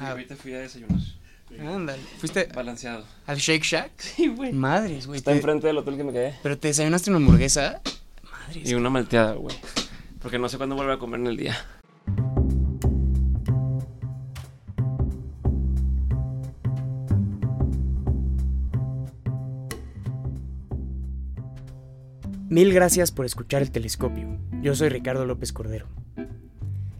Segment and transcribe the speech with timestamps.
[0.00, 0.10] Ah.
[0.10, 0.98] ahorita fui a desayunar.
[1.60, 2.02] Ándale.
[2.18, 3.04] ¿Fuiste Balanceado.
[3.26, 3.90] al Shake Shack?
[4.00, 4.52] Sí, güey.
[4.52, 5.18] Madres, güey.
[5.18, 6.34] Está te- enfrente del hotel que me quedé.
[6.42, 7.80] ¿Pero te desayunaste una hamburguesa?
[8.30, 8.68] Madres.
[8.70, 9.56] Y una malteada, güey.
[10.20, 11.56] Porque no sé cuándo vuelvo a comer en el día.
[22.48, 24.38] Mil gracias por escuchar el telescopio.
[24.62, 25.86] Yo soy Ricardo López Cordero.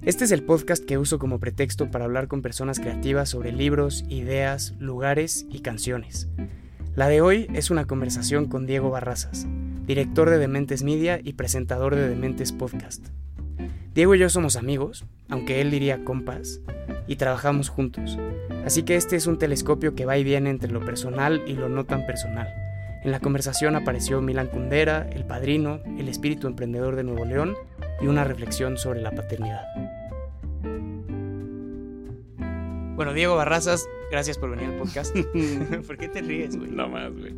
[0.08, 4.06] Este es el podcast que uso como pretexto para hablar con personas creativas sobre libros,
[4.08, 6.28] ideas, lugares y canciones.
[6.94, 9.46] La de hoy es una conversación con Diego Barrazas,
[9.86, 13.08] director de Dementes Media y presentador de Dementes Podcast.
[13.92, 16.62] Diego y yo somos amigos, aunque él diría compas,
[17.06, 18.18] y trabajamos juntos.
[18.64, 21.68] Así que este es un telescopio que va y viene entre lo personal y lo
[21.68, 22.48] no tan personal.
[23.04, 27.56] En la conversación apareció Milan Kundera, El Padrino, El Espíritu Emprendedor de Nuevo León
[28.00, 29.66] y una reflexión sobre la paternidad.
[32.98, 35.16] Bueno, Diego Barrazas, gracias por venir al podcast.
[35.86, 36.72] ¿Por qué te ríes, güey?
[36.72, 37.32] No más, güey.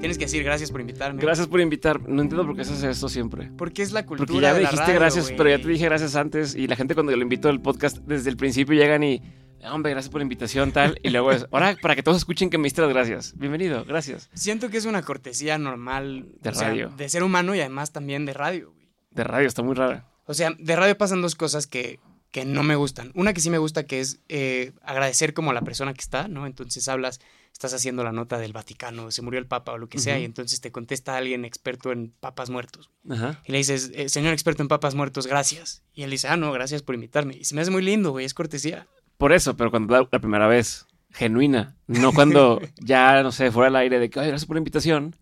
[0.00, 1.22] Tienes que decir gracias por invitarme.
[1.22, 2.00] Gracias por invitar.
[2.08, 3.52] No entiendo por qué haces esto siempre.
[3.56, 5.84] Porque es la cultura Porque ya me la dijiste radio, gracias, pero ya te dije
[5.84, 6.56] gracias antes.
[6.56, 9.22] Y la gente cuando lo invito al podcast, desde el principio llegan y...
[9.62, 10.98] Hombre, gracias por la invitación, tal.
[11.04, 11.46] Y luego es...
[11.52, 13.38] Ahora, para que todos escuchen que me diste las gracias.
[13.38, 14.28] Bienvenido, gracias.
[14.34, 16.32] Siento que es una cortesía normal.
[16.40, 16.88] De sea, radio.
[16.96, 18.90] de ser humano y además también de radio, güey.
[19.12, 20.10] De radio, está muy rara.
[20.24, 22.00] O sea, de radio pasan dos cosas que,
[22.34, 23.12] que no me gustan.
[23.14, 26.26] Una que sí me gusta, que es eh, agradecer como a la persona que está,
[26.26, 26.48] ¿no?
[26.48, 27.20] Entonces hablas,
[27.52, 30.24] estás haciendo la nota del Vaticano, se murió el Papa o lo que sea, y
[30.24, 32.90] entonces te contesta alguien experto en papas muertos.
[33.08, 33.40] Ajá.
[33.46, 35.84] Y le dices, eh, señor experto en papas muertos, gracias.
[35.94, 37.36] Y él dice, ah, no, gracias por invitarme.
[37.36, 38.88] Y se me hace muy lindo, güey, es cortesía.
[39.16, 41.76] Por eso, pero cuando la, la primera vez, genuina.
[41.86, 45.14] No cuando ya, no sé, fuera al aire de que, ay, gracias por la invitación.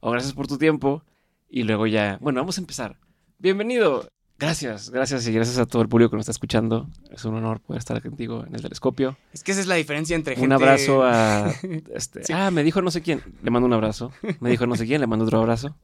[0.00, 1.04] O gracias por tu tiempo.
[1.48, 2.98] Y luego ya, bueno, vamos a empezar.
[3.38, 4.08] Bienvenido.
[4.40, 6.88] Gracias, gracias y gracias a todo el público que nos está escuchando.
[7.12, 9.16] Es un honor poder estar contigo en el telescopio.
[9.34, 10.46] Es que esa es la diferencia entre gente...
[10.46, 11.52] Un abrazo a...
[11.94, 12.32] Este, Sí.
[12.32, 13.22] Ah, me dijo no sé quién.
[13.42, 14.12] Le mando un abrazo.
[14.40, 15.76] Me dijo no sé quién, le mando otro abrazo.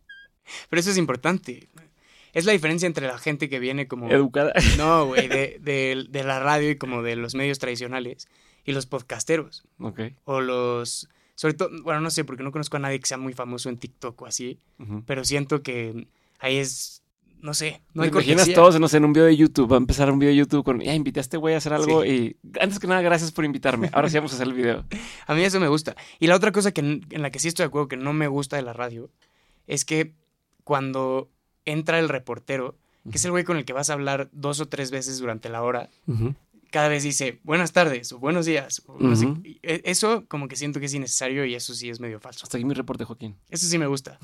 [0.71, 1.69] Pero eso es importante.
[2.33, 4.11] Es la diferencia entre la gente que viene como...
[4.11, 4.53] Educada.
[4.79, 8.27] No, güey, de, de- de la radio y como de los medios tradicionales
[8.65, 9.65] y los podcasteros.
[9.81, 10.01] Ok.
[10.25, 11.09] O los...
[11.35, 13.77] Sobre todo, bueno, no sé, porque no conozco a nadie que sea muy famoso en
[13.77, 14.59] TikTok o así,
[15.05, 16.07] pero siento que
[16.39, 17.03] ahí es,
[17.41, 18.55] no sé, no ¿Te hay imaginas cortesía.
[18.55, 19.71] todos, no sé, en un video de YouTube?
[19.71, 21.73] Va a empezar un video de YouTube con, ya, invité a este güey a hacer
[21.73, 22.37] algo Sí.
[22.45, 23.91] y antes que nada, gracias por invitarme.
[23.93, 24.85] Ahora sí vamos a hacer el video.
[25.27, 25.95] A mí eso me gusta.
[26.19, 28.27] Y la otra cosa que, en la que sí estoy de acuerdo que no me
[28.29, 29.11] gusta de la radio
[29.67, 30.15] es que
[30.65, 31.31] cuando
[31.65, 32.77] entra el reportero,
[33.11, 35.49] que es el güey con el que vas a hablar dos o tres veces durante
[35.49, 35.89] la hora.
[36.71, 38.83] Cada vez dice buenas tardes o buenos días.
[38.87, 39.29] o no sé.
[39.63, 42.41] Eh, Eso como que siento que es innecesario y eso sí es medio falso.
[42.45, 43.37] Hasta aquí mi reporte, Joaquín.
[43.51, 44.19] Eso sí me gusta.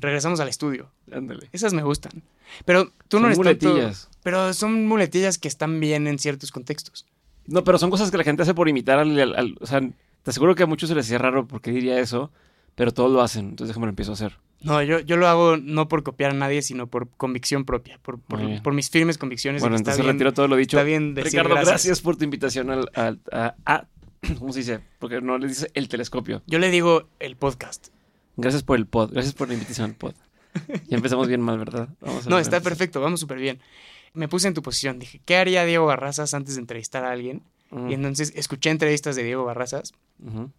[0.00, 0.90] Regresamos al estudio.
[1.12, 1.48] Ándale.
[1.52, 2.22] Esas me gustan.
[2.64, 4.08] Pero tú no eres tanto- muletillas.
[4.22, 7.06] Pero son muletillas que están bien en ciertos contextos.
[7.46, 9.80] No, pero son cosas que la gente hace por imitar al, al- al- O sea,
[9.80, 12.30] te aseguro que a muchos se les hacía raro porque diría eso,
[12.74, 13.50] pero todos lo hacen.
[13.50, 14.38] Entonces déjame lo empiezo a hacer.
[14.62, 18.20] No, yo, yo lo hago no por copiar a nadie, sino por convicción propia, por,
[18.20, 19.60] por, mis firmes convicciones.
[19.60, 20.76] Bueno, entonces bien- retiro todo lo dicho.
[20.76, 21.68] Está bien decir Ricardo, gracias.
[21.70, 22.00] gracias.
[22.00, 23.86] por tu invitación al, al- a, a-
[24.38, 24.80] ¿Cómo se dice?
[25.00, 26.42] Porque no le dice el telescopio.
[26.46, 27.88] Yo le digo el podcast.
[28.36, 29.12] Gracias por el pod.
[29.12, 30.14] Gracias por la invitación al pod.
[30.86, 31.88] Ya empezamos bien mal, ¿verdad?
[32.00, 33.58] Vamos a No, está perfecto, vamos súper bien.
[34.14, 37.42] Me puse en tu posición, dije, ¿qué haría Diego Barrazas antes de entrevistar a alguien?
[37.70, 39.92] Mm, Y entonces escuché entrevistas de Diego Barrazas,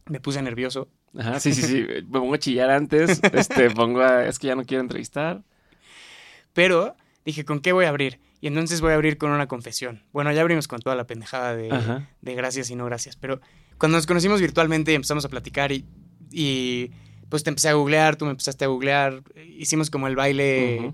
[0.07, 0.89] me puse nervioso.
[1.17, 1.85] Ajá, sí, sí, sí.
[2.09, 3.21] Me pongo a chillar antes.
[3.33, 4.25] Este, pongo a...
[4.25, 5.43] Es que ya no quiero entrevistar.
[6.53, 8.19] Pero dije, ¿con qué voy a abrir?
[8.41, 10.03] Y entonces voy a abrir con una confesión.
[10.11, 13.15] Bueno, ya abrimos con toda la pendejada de, de gracias y no gracias.
[13.15, 13.39] Pero
[13.77, 15.85] cuando nos conocimos virtualmente y empezamos a platicar y,
[16.31, 16.91] y
[17.29, 19.23] pues te empecé a googlear, tú me empezaste a googlear,
[19.57, 20.93] hicimos como el baile.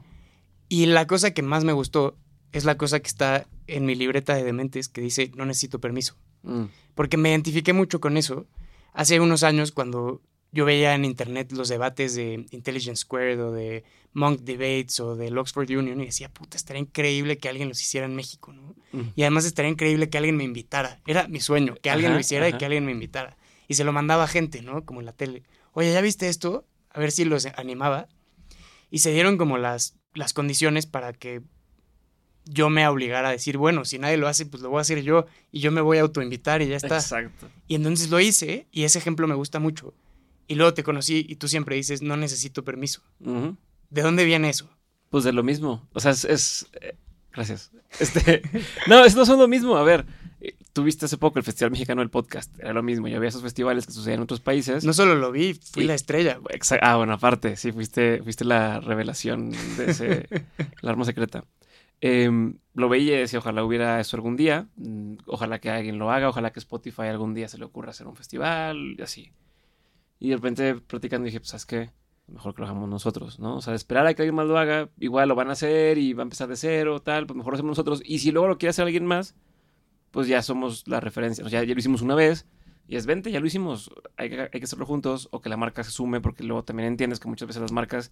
[0.68, 2.18] Y la cosa que más me gustó
[2.52, 6.16] es la cosa que está en mi libreta de dementes que dice, no necesito permiso.
[6.44, 6.66] Mm.
[6.96, 8.48] Porque me identifiqué mucho con eso.
[8.94, 13.84] Hace unos años cuando yo veía en internet los debates de Intelligence Squared o de
[14.14, 18.08] Monk Debates o del Oxford Union y decía, puta, estaría increíble que alguien los hiciera
[18.08, 18.76] en México, ¿no?
[18.92, 19.10] Mm.
[19.16, 21.02] Y además estaría increíble que alguien me invitara.
[21.06, 23.38] Era mi sueño, que alguien Ajá, lo hiciera y que alguien me invitara.
[23.68, 24.84] Y se lo mandaba a gente, ¿no?
[24.86, 25.44] Como en la tele.
[25.74, 26.66] Oye, ¿ya viste esto?
[26.90, 28.08] A ver si los animaba.
[28.90, 31.44] Y se dieron como las, las condiciones para que
[32.52, 35.04] yo me obligara a decir, bueno, si nadie lo hace, pues lo voy a hacer
[35.04, 36.96] yo y yo me voy a autoinvitar y ya está.
[36.96, 37.48] Exacto.
[37.68, 39.94] Y entonces lo hice y ese ejemplo me gusta mucho.
[40.48, 43.02] Y luego te conocí y tú siempre dices, no necesito permiso.
[43.20, 44.68] ¿De dónde viene eso?
[45.10, 45.88] Pues de lo mismo.
[45.94, 46.26] O sea, es.
[46.26, 46.96] es, eh,
[47.32, 47.72] gracias.
[48.00, 48.42] Este.
[48.88, 49.76] no, es no son lo mismo.
[49.76, 50.06] A ver,
[50.74, 52.52] tuviste hace poco el Festival Mexicano del Podcast.
[52.60, 53.08] Era lo mismo.
[53.08, 54.84] Yo había esos festivales que sucedían en otros países.
[54.84, 56.40] No solo lo vi, fui Y- la estrella.
[56.82, 60.28] Ah, bueno, aparte, sí, fuiste, fuiste la revelación de ese.
[60.82, 61.44] la arma secreta.
[62.02, 66.12] Em, lo veía y decía, ojalá hubiera eso algún día, mm, ojalá que alguien lo
[66.12, 69.34] haga, ojalá que Spotify algún día se le ocurra hacer un festival y así.
[70.20, 71.92] Y de repente platicando dije, pues, ¿sabes qué?
[72.28, 73.58] Mejor que lo hagamos nosotros, ¿no?
[73.58, 76.14] O sea, esperar a que alguien más lo haga, igual lo van a hacer y
[76.14, 78.02] va a empezar de cero, tal, pues mejor lo hacemos nosotros.
[78.06, 79.36] Y si luego lo quiere hacer alguien más,
[80.12, 81.46] pues ya somos la referencia.
[81.46, 82.48] O sea, ya lo hicimos una vez
[82.88, 85.58] y es vente, ya lo hicimos, hay que, hay que hacerlo juntos o que la
[85.58, 88.12] marca se sume porque luego también entiendes que muchas veces las marcas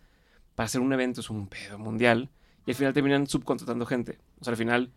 [0.56, 2.30] para hacer un evento es un pedo mundial
[2.68, 4.20] y al final terminan subcontratando gente.
[4.42, 4.92] O sea, al final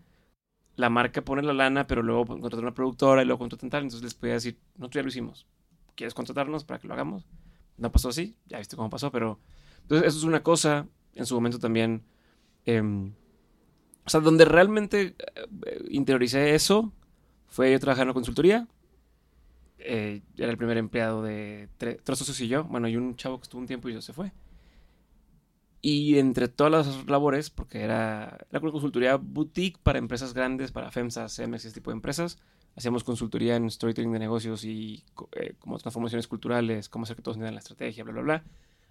[0.75, 3.85] la marca pone la lana, pero luego contratan una productora y luego contratan tal.
[3.85, 5.47] Entonces les podía decir, nosotros ya lo hicimos.
[5.95, 7.29] ¿Quieres contratarnos para que lo hagamos?
[7.77, 9.39] No pasó así, ya viste cómo pasó, pero...
[9.83, 12.03] Entonces eso es una cosa, en su momento también...
[12.67, 13.13] Em,
[14.05, 16.93] o sea, donde realmente eh, interioricé eso
[17.47, 18.67] fue yo trabajar en consultoría.
[19.79, 22.65] Eh, era el primer empleado de tres, tres socios y yo.
[22.65, 24.33] Bueno, y un chavo que estuvo un tiempo y yo se fue.
[25.83, 31.29] Y entre todas las labores, porque era la consultoría boutique para empresas grandes, para FEMSA,
[31.29, 32.39] CEMEX, ese tipo de empresas,
[32.77, 37.37] hacíamos consultoría en storytelling de negocios y eh, como transformaciones culturales, cómo hacer que todos
[37.37, 38.45] entiendan la estrategia, bla, bla, bla.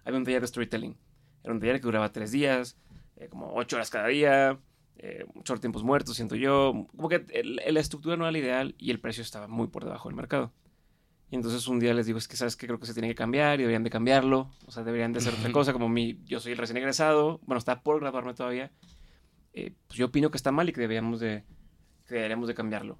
[0.04, 0.96] Había un taller de storytelling.
[1.44, 2.76] Era un taller que duraba tres días,
[3.16, 4.58] eh, como ocho horas cada día,
[4.98, 6.86] eh, muchos tiempos muertos, siento yo.
[6.96, 10.08] Como que la estructura no era la ideal y el precio estaba muy por debajo
[10.08, 10.52] del mercado.
[11.30, 13.14] Y entonces un día les digo, es que sabes que creo que se tiene que
[13.14, 14.50] cambiar y deberían de cambiarlo.
[14.66, 15.72] O sea, deberían de hacer otra cosa.
[15.72, 18.72] Como mi, yo soy el recién egresado, bueno, está por graduarme todavía.
[19.52, 21.44] Eh, pues yo opino que está mal y que deberíamos de,
[22.06, 22.98] que deberíamos de cambiarlo.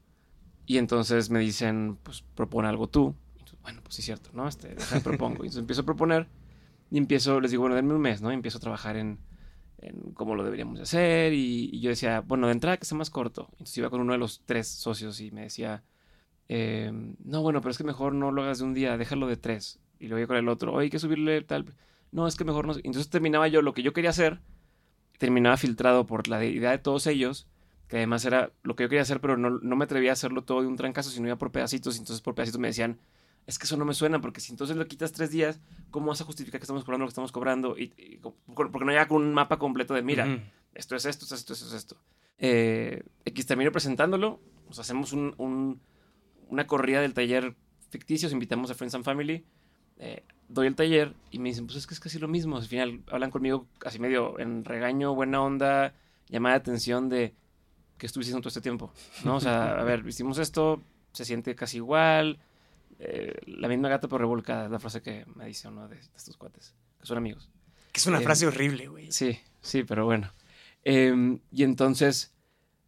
[0.64, 3.16] Y entonces me dicen, pues propone algo tú.
[3.62, 4.46] bueno, pues sí es cierto, ¿no?
[4.46, 5.38] Este, deja propongo.
[5.42, 6.28] Y entonces empiezo a proponer
[6.88, 8.30] y empiezo, les digo, bueno, denme un mes, ¿no?
[8.30, 9.18] Y empiezo a trabajar en,
[9.78, 11.32] en cómo lo deberíamos de hacer.
[11.32, 13.48] Y, y, yo decía, bueno, de entrada que sea más corto.
[13.52, 15.82] Entonces iba con uno de los tres socios y me decía,
[16.52, 16.90] eh,
[17.22, 19.78] no, bueno, pero es que mejor no lo hagas de un día, déjalo de tres.
[20.00, 21.72] Y luego con el otro, oye, hay que subirle tal.
[22.10, 22.72] No, es que mejor no.
[22.72, 24.40] Entonces terminaba yo lo que yo quería hacer,
[25.18, 27.46] terminaba filtrado por la idea de todos ellos,
[27.86, 30.42] que además era lo que yo quería hacer, pero no, no me atrevía a hacerlo
[30.42, 31.94] todo de un trancazo, sino iba por pedacitos.
[31.94, 32.98] Y entonces por pedacitos me decían,
[33.46, 35.60] es que eso no me suena, porque si entonces lo quitas tres días,
[35.92, 37.78] ¿cómo vas a justificar que estamos cobrando lo que estamos cobrando?
[37.78, 38.18] Y,
[38.52, 40.42] porque no llega con un mapa completo de, mira,
[40.74, 41.96] esto es esto, esto es esto, esto es esto.
[42.38, 45.80] Eh, X termino presentándolo, o sea, hacemos un
[46.50, 47.54] una corrida del taller
[47.88, 49.44] ficticios, invitamos a Friends and Family,
[49.98, 52.56] eh, doy el taller y me dicen, pues es que es casi lo mismo.
[52.56, 55.94] Al final hablan conmigo casi medio en regaño, buena onda,
[56.28, 57.34] llamada de atención de
[57.96, 58.92] que estuviste haciendo todo este tiempo,
[59.24, 59.36] ¿no?
[59.36, 60.82] O sea, a ver, hicimos esto,
[61.12, 62.38] se siente casi igual,
[62.98, 66.36] eh, la misma gata por revolcada, es la frase que me dice uno de, estos
[66.36, 67.50] cuates, que son amigos.
[67.92, 69.12] Que es una eh, frase horrible, güey.
[69.12, 70.32] Sí, sí, pero bueno.
[70.82, 72.34] Em, y entonces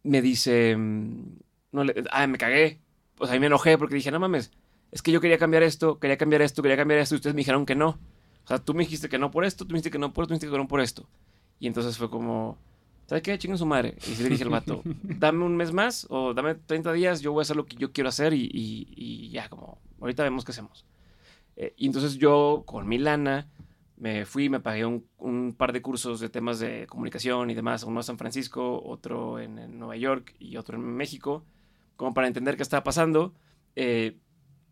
[0.01, 1.37] me dice, mm,
[1.73, 2.79] no le, ah, me cagué,
[3.23, 4.51] pues ahí me enojé porque dije, no mames,
[4.91, 7.39] es que yo quería cambiar esto, quería cambiar esto, quería cambiar esto, y ustedes me
[7.39, 7.91] dijeron que no.
[8.43, 10.23] O sea, tú me dijiste que no por esto, tú me dijiste que no por
[10.23, 11.07] esto, tú me dijiste que no por esto.
[11.57, 12.57] Y entonces fue como,
[13.05, 13.37] ¿sabes qué?
[13.37, 13.95] Chingan su madre.
[13.99, 17.31] Y se le dije al vato, dame un mes más o dame 30 días, yo
[17.31, 20.51] voy a hacer lo que yo quiero hacer y, y, ya, como, ahorita vemos qué
[20.51, 20.83] hacemos.
[21.55, 23.47] Eh, y entonces yo, con mi lana,
[23.95, 27.85] me fui, me pagué un, un, par de cursos de temas de comunicación y demás,
[27.85, 31.45] uno en San Francisco, otro en, en Nueva York y otro en México
[32.03, 33.33] como para entender qué estaba pasando.
[33.77, 34.17] Eh,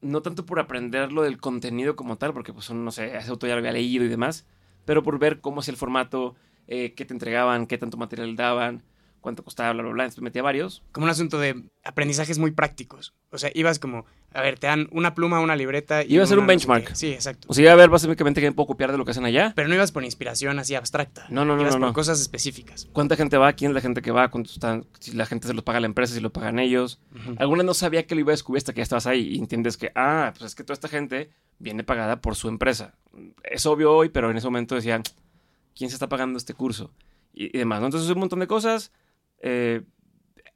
[0.01, 3.47] no tanto por aprender lo del contenido como tal, porque pues no sé, ese autor
[3.47, 4.45] ya lo había leído y demás,
[4.83, 6.35] pero por ver cómo es el formato,
[6.67, 8.83] eh, qué te entregaban, qué tanto material daban,
[9.21, 10.03] cuánto costaba, bla, bla, bla.
[10.03, 10.83] Entonces metía varios.
[10.91, 13.15] Como un asunto de aprendizajes muy prácticos.
[13.29, 16.03] O sea, ibas como, a ver, te dan una pluma, una libreta.
[16.03, 16.95] Y iba a ser un benchmark.
[16.95, 17.47] sí, exacto.
[17.49, 19.51] O sea, iba a ver básicamente qué puedo copiar de lo que hacen allá.
[19.55, 21.25] Pero no ibas por inspiración así abstracta.
[21.29, 21.61] No, no, no.
[21.61, 22.87] Ibas no, por cosas específicas.
[22.93, 23.51] ¿Cuánta gente va?
[23.53, 24.31] ¿Quién es la gente que va?
[24.43, 24.85] Están?
[24.99, 26.99] Si la gente se los paga la empresa, si lo pagan ellos.
[27.37, 29.75] Alguna no sabía que lo iba a descubrir hasta que ya estabas ahí y entiendes
[29.77, 31.29] que, ah, pues es que toda esta gente
[31.59, 32.95] viene pagada por su empresa.
[33.43, 35.03] Es obvio hoy, pero en ese momento decían,
[35.75, 36.91] ¿quién se está pagando este curso?
[37.33, 37.83] Y, y demás.
[37.83, 38.91] Entonces un montón de cosas
[39.41, 39.81] eh,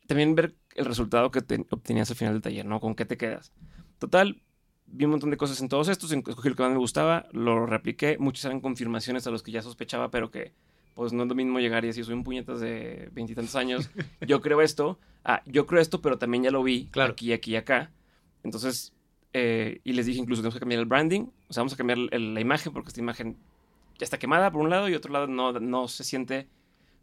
[0.07, 1.39] también ver el resultado que
[1.69, 2.79] obtenías al final del taller, ¿no?
[2.79, 3.51] ¿Con qué te quedas?
[3.97, 4.41] Total,
[4.87, 7.65] vi un montón de cosas en todos estos, escogí el que más me gustaba, lo
[7.65, 10.53] repliqué, muchas eran confirmaciones a los que ya sospechaba, pero que
[10.93, 13.89] pues no es lo mismo llegar y decir, soy un puñetas de veintitantos años,
[14.21, 17.13] yo creo esto, ah, yo creo esto, pero también ya lo vi claro.
[17.13, 17.91] aquí, aquí y acá.
[18.43, 18.93] Entonces,
[19.33, 21.97] eh, y les dije incluso, tenemos que cambiar el branding, o sea, vamos a cambiar
[21.97, 23.37] la imagen, porque esta imagen
[23.97, 26.47] ya está quemada por un lado y otro lado no, no se siente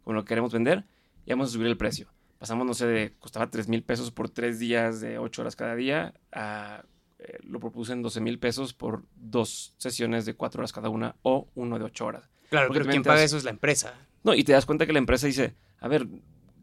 [0.03, 0.85] como lo que queremos vender
[1.25, 2.07] y vamos a subir el precio.
[2.43, 5.75] Pasamos, no sé, de costaba 3 mil pesos por tres días de 8 horas cada
[5.75, 6.83] día a
[7.17, 11.15] eh, lo propuse en 12 mil pesos por dos sesiones de 4 horas cada una
[11.21, 12.29] o uno de 8 horas.
[12.49, 13.93] Claro, porque quien paga eso es la empresa.
[14.25, 16.05] No, y te das cuenta que la empresa dice, a ver,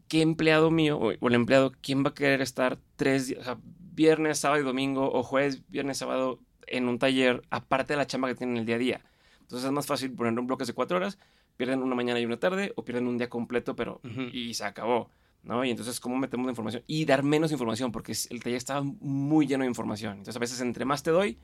[0.07, 3.57] ¿qué empleado mío o, el empleado, quién va a querer estar tres días, o sea,
[3.63, 8.27] viernes, sábado y domingo o jueves, viernes, sábado en un taller, aparte de la chamba
[8.27, 9.01] que tienen el día a día?
[9.39, 11.17] Entonces es más fácil poner un bloque de 4 horas
[11.57, 15.11] pierden una mañana y una tarde o pierden un día completo, pero y se acabó.
[15.43, 15.63] ¿No?
[15.65, 16.83] Y entonces, ¿cómo metemos la información?
[16.87, 20.13] Y dar menos información, porque el taller estaba muy lleno de información.
[20.13, 21.37] Entonces, a veces, entre más te doy,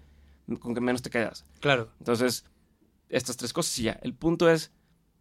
[0.60, 1.46] con que menos te quedas.
[1.60, 1.90] Claro.
[2.00, 2.46] Entonces,
[3.10, 4.00] estas tres cosas y ya.
[4.02, 4.72] El punto es,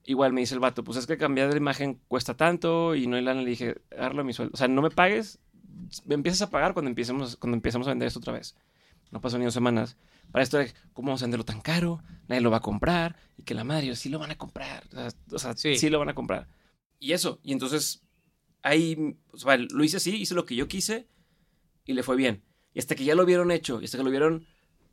[0.05, 3.17] igual me dice el vato, pues es que cambiar de imagen cuesta tanto y no
[3.17, 3.43] hay lana.
[3.43, 4.53] Le dije, darlo a mi sueldo.
[4.55, 5.39] O sea, no me pagues,
[6.05, 8.57] me empiezas a pagar cuando empecemos, cuando empecemos a vender esto otra vez.
[9.11, 9.97] No pasó ni dos semanas.
[10.33, 12.03] Para esto de, ¿cómo vamos a venderlo tan caro?
[12.29, 13.17] Nadie lo va a comprar.
[13.39, 14.85] Y que la madre, sí lo van a comprar.
[14.93, 15.77] O sea, o sea, Sí.
[15.77, 15.89] sí.
[15.91, 16.49] lo van a comprar.
[16.99, 18.03] Y eso, y entonces,
[18.67, 21.07] ahí, o lo hice así, hice lo que yo quise
[21.85, 22.43] y le fue bien.
[22.75, 24.47] Y hasta que ya lo vieron hecho, y hasta que lo vieron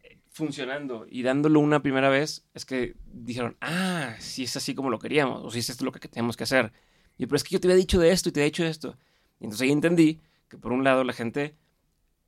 [0.03, 4.89] eh, funcionando y dándolo una primera vez, es que dijeron, ah, si es así como
[4.89, 6.71] lo queríamos, o si es esto lo que tenemos que hacer.
[7.17, 8.69] Y pero es que yo te había dicho de esto y te había dicho de
[8.69, 8.97] esto.
[9.39, 11.55] Y entonces ahí entendí que por un lado la gente,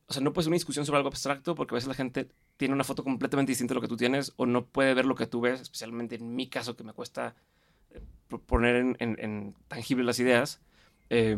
[0.08, 2.30] o sea, no puede ser una discusión sobre algo abstracto porque a veces la gente
[2.58, 5.16] tiene una foto completamente distinta a lo que tú tienes o no puede ver lo
[5.16, 7.36] que tú ves, especialmente en mi caso que me cuesta
[7.92, 8.02] eh,
[8.48, 10.62] poner en, en- en tangible las ideas.
[11.10, 11.36] Eh,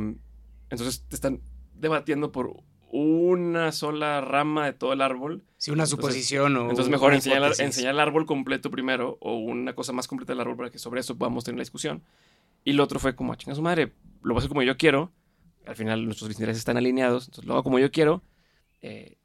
[0.70, 1.42] entonces te están
[1.74, 5.44] debatiendo por una sola rama de todo el árbol.
[5.58, 6.62] Sí, una Entonces- suposición o.
[6.70, 10.56] Entonces mejor enseñar, enseñar el árbol completo primero o una cosa más completa del árbol
[10.58, 12.04] para que sobre eso podamos tener la discusión.
[12.64, 13.94] Y lo otro fue como, "Ah, chinga su madre,
[14.24, 15.12] lo voy a hacer como yo quiero.
[15.66, 18.24] Al final nuestros intereses están alineados, entonces lo hago como yo quiero.
[18.82, 19.18] eh,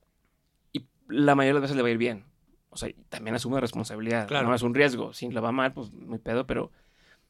[0.72, 2.24] y la mayoría de las veces le va a ir bien.
[2.70, 4.26] O sea, también asume responsabilidad.
[4.26, 4.48] Claro.
[4.48, 5.12] No es un riesgo.
[5.12, 6.72] Si le va mal, pues muy pedo, pero,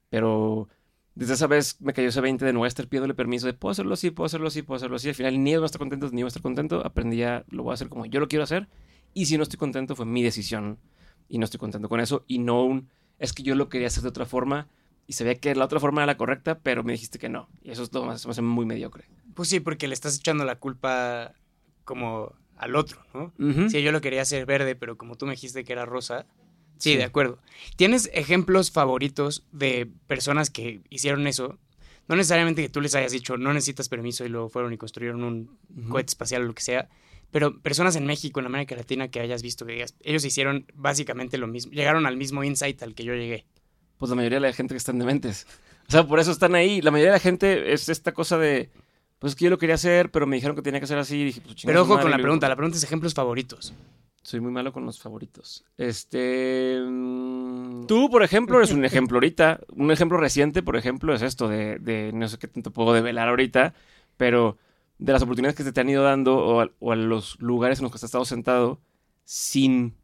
[0.08, 0.68] pero
[1.14, 3.52] desde esa vez me cayó ese 20 de no voy a estar pidiéndole permiso de
[3.52, 5.08] puedo hacerlo así, puedo hacerlo así, puedo hacerlo así.
[5.08, 6.84] Al final ni ellos van a estar contentos, ni yo voy a estar contento.
[6.84, 8.68] Aprendí a, lo voy a hacer como yo lo quiero hacer.
[9.14, 10.78] Y si no estoy contento, fue mi decisión.
[11.28, 12.24] Y no estoy contento con eso.
[12.26, 12.88] Y no un,
[13.18, 14.68] es que yo lo quería hacer de otra forma.
[15.06, 17.48] Y sabía que la otra forma era la correcta, pero me dijiste que no.
[17.62, 19.04] Y eso es lo más, me hace muy mediocre.
[19.34, 21.34] Pues sí, porque le estás echando la culpa
[21.84, 23.32] como al otro, ¿no?
[23.38, 23.68] Ujú.
[23.68, 26.26] Sí, yo lo quería hacer verde, pero como tú me dijiste que era rosa.
[26.82, 26.96] Sí, Sí.
[26.96, 27.38] de acuerdo.
[27.76, 31.58] ¿Tienes ejemplos favoritos de personas que hicieron eso?
[32.08, 35.22] No necesariamente que tú les hayas dicho, no necesitas permiso y luego fueron y construyeron
[35.22, 35.58] un
[35.88, 36.88] cohete espacial o lo que sea,
[37.30, 41.38] pero personas en México, en América Latina que hayas visto que digas, ellos hicieron básicamente
[41.38, 43.46] lo mismo, llegaron al mismo insight al que yo llegué.
[43.96, 45.46] pues la mayoría de la gente que están dementes.
[45.86, 46.82] O sea, por eso están ahí.
[46.82, 48.68] La mayoría de la gente es esta cosa de,
[49.20, 51.16] pues es que yo lo quería hacer, pero me dijeron que tenía que ser así.
[51.20, 53.72] Y dije, pues, Pero ojo madre, con la pregunta, la pregunta es ejemplos favoritos.
[54.22, 55.64] Soy muy malo con los favoritos.
[55.76, 56.80] Este.
[56.84, 59.60] mm, Tú, por ejemplo, eres un ejemplo ahorita.
[59.74, 63.28] Un ejemplo reciente, por ejemplo, es esto de, de no sé qué tanto puedo develar
[63.28, 63.74] ahorita,
[64.16, 64.58] pero
[64.98, 67.78] de las oportunidades que se te han ido dando o a, o a los lugares
[67.78, 68.80] en los que has estado sentado
[69.24, 69.94] sin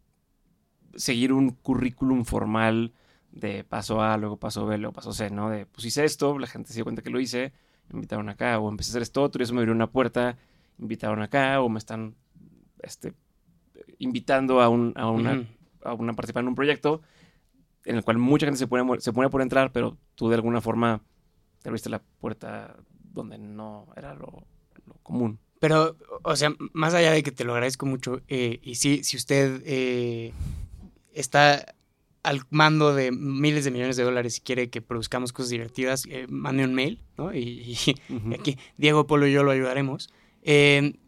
[0.97, 2.93] seguir un currículum formal
[3.31, 5.51] de paso A, luego paso B, luego paso C, ¿no?
[5.51, 7.53] De pues hice esto, la gente se dio cuenta que lo hice,
[7.89, 10.37] me invitaron acá, o empecé a hacer esto otro y eso me abrió una puerta,
[10.79, 12.17] invitaron acá, o me están
[12.83, 13.13] este,
[13.99, 15.47] invitando a, un, a, una,
[15.83, 17.03] a una participar en un proyecto
[17.85, 20.61] en el cual mucha gente se pone, se pone por entrar, pero tú de alguna
[20.61, 21.03] forma
[21.63, 22.77] te abriste la puerta
[23.13, 24.47] donde no era lo,
[24.87, 25.39] lo común.
[25.61, 29.17] Pero, o sea, más allá de que te lo agradezco mucho, eh, y sí, si
[29.17, 30.33] usted eh,
[31.13, 31.75] está
[32.23, 36.27] al mando de miles de millones de dólares y quiere que produzcamos cosas divertidas, eh,
[36.29, 37.35] mande un mail, ¿no?
[37.35, 37.77] Y,
[38.39, 40.13] aquí Diego, Polo y yo lo ayudaremos.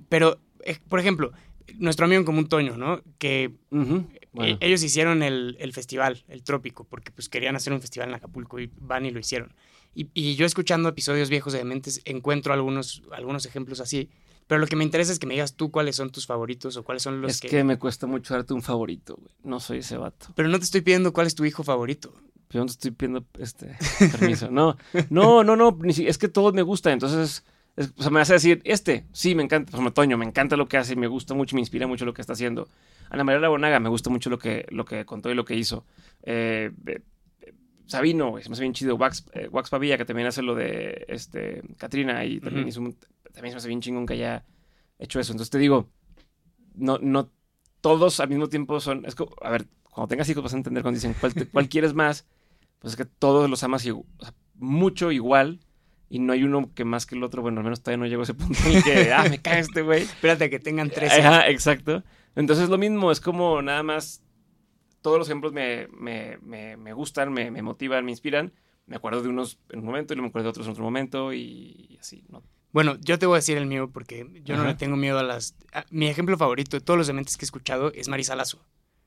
[0.08, 0.40] Pero,
[0.88, 1.32] por ejemplo,
[1.78, 3.02] nuestro amigo en común Toño, ¿no?
[3.18, 3.52] Que.
[3.70, 8.08] Bueno, eh, ellos hicieron el, el festival, el Trópico, porque pues querían hacer un festival
[8.08, 9.52] en Acapulco y van y lo hicieron.
[9.94, 14.08] Y, y yo escuchando episodios viejos de Dementes encuentro algunos, algunos ejemplos así.
[14.46, 16.82] Pero lo que me interesa es que me digas tú cuáles son tus favoritos o
[16.82, 17.48] cuáles son los es que...
[17.48, 17.62] que...
[17.64, 19.32] me cuesta mucho darte un favorito, güey.
[19.44, 20.26] No soy ese vato.
[20.34, 22.12] Pero no te estoy pidiendo cuál es tu hijo favorito.
[22.50, 23.76] Yo no te estoy pidiendo este
[24.18, 24.50] permiso.
[24.50, 24.76] No,
[25.08, 25.78] no, no, no.
[25.82, 26.94] ni si- es que todos me gustan.
[26.94, 27.44] Entonces,
[27.76, 29.70] es- o sea, me a decir, este, sí, me encanta.
[29.76, 32.20] Por Toño, me encanta lo que hace, me gusta mucho, me inspira mucho lo que
[32.20, 32.68] está haciendo.
[33.10, 35.84] Ana María Labonaga, me gusta mucho lo que, lo que contó y lo que hizo.
[36.22, 37.02] Eh, eh,
[37.86, 38.96] Sabino, se me hace bien chido.
[38.96, 42.68] Wax, eh, Wax Pavilla, que también hace lo de este, Katrina y también Ujú.
[42.68, 42.96] hizo un-
[43.32, 44.44] también se me hace bien chingón que haya
[44.98, 45.32] hecho eso.
[45.32, 45.88] Entonces te digo,
[46.74, 47.30] no, no
[47.80, 49.04] todos al mismo tiempo son.
[49.06, 51.94] Es a ver, cuando tengas hijos vas a entender cuando dicen cuál, te- cuál quieres
[51.94, 52.26] más,
[52.78, 53.84] pues es que todos los amas
[54.20, 55.60] o sea, mucho igual
[56.10, 57.40] y no hay uno que más que el otro.
[57.40, 59.80] Bueno, al menos todavía no llego a ese punto en que, ah, me cae este
[59.80, 60.02] güey.
[60.02, 61.10] Espérate a que tengan tres.
[61.12, 62.04] Ajá, exacto.
[62.36, 64.22] Entonces lo mismo, es como nada más.
[65.00, 68.52] Todos los ejemplos me, me, me, me gustan, me, me motivan, me inspiran.
[68.86, 70.84] Me acuerdo de unos en un momento y luego me acuerdo de otros en otro
[70.84, 72.42] momento y así, ¿no?
[72.72, 75.22] Bueno, yo te voy a decir el mío porque yo no le tengo miedo a
[75.22, 75.56] las...
[75.72, 78.64] a- mi ejemplo favorito de todos los dementes que he escuchado es Marisa Lazo.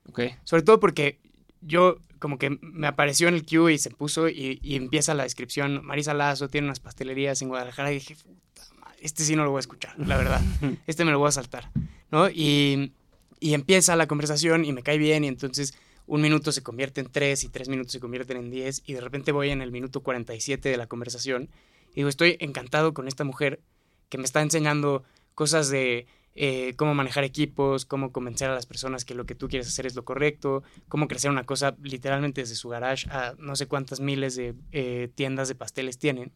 [0.08, 0.20] Ok.
[0.42, 1.20] Sobre todo porque
[1.66, 5.24] yo como que me apareció en el queue y se puso y, y empieza la
[5.24, 5.84] descripción.
[5.84, 9.50] Marisa Lazo tiene unas pastelerías en Guadalajara y dije, puta madre, este sí no lo
[9.50, 10.40] voy a escuchar, la verdad.
[10.86, 11.70] Este me lo voy a saltar,
[12.10, 12.30] ¿no?
[12.30, 12.92] Y,
[13.40, 15.74] y empieza la conversación y me cae bien y entonces
[16.06, 19.00] un minuto se convierte en tres y tres minutos se convierten en diez y de
[19.00, 21.48] repente voy en el minuto 47 de la conversación
[21.92, 23.60] Y digo, estoy encantado con esta mujer
[24.08, 25.02] que me está enseñando
[25.34, 29.48] cosas de eh, cómo manejar equipos, cómo convencer a las personas que lo que tú
[29.48, 33.54] quieres hacer es lo correcto, cómo crecer una cosa literalmente desde su garage a no
[33.54, 36.32] sé cuántas miles de eh, tiendas de pasteles tienen.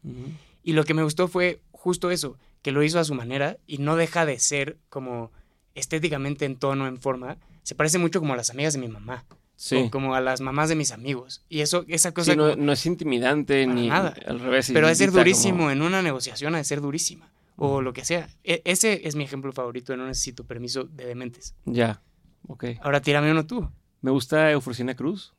[0.63, 3.79] Y lo que me gustó fue justo eso, que lo hizo a su manera y
[3.79, 5.31] no deja de ser como
[5.75, 7.37] estéticamente en tono, en forma.
[7.63, 9.25] Se parece mucho como a las amigas de mi mamá.
[9.73, 11.43] O como a las mamás de mis amigos.
[11.49, 12.33] Y eso, esa cosa.
[12.33, 14.15] no, es intimidante ni nada.
[14.25, 14.71] al revés.
[14.73, 17.29] Pero es ser durísimo en una negociación, ha de ser durísima.
[17.61, 18.29] O lo que sea.
[18.43, 21.55] E, ese es mi ejemplo favorito No necesito permiso de dementes.
[21.65, 22.01] Ya,
[22.47, 22.65] ok.
[22.81, 23.69] Ahora tírame uno tú.
[24.01, 25.33] Me gusta Eufrosina Cruz,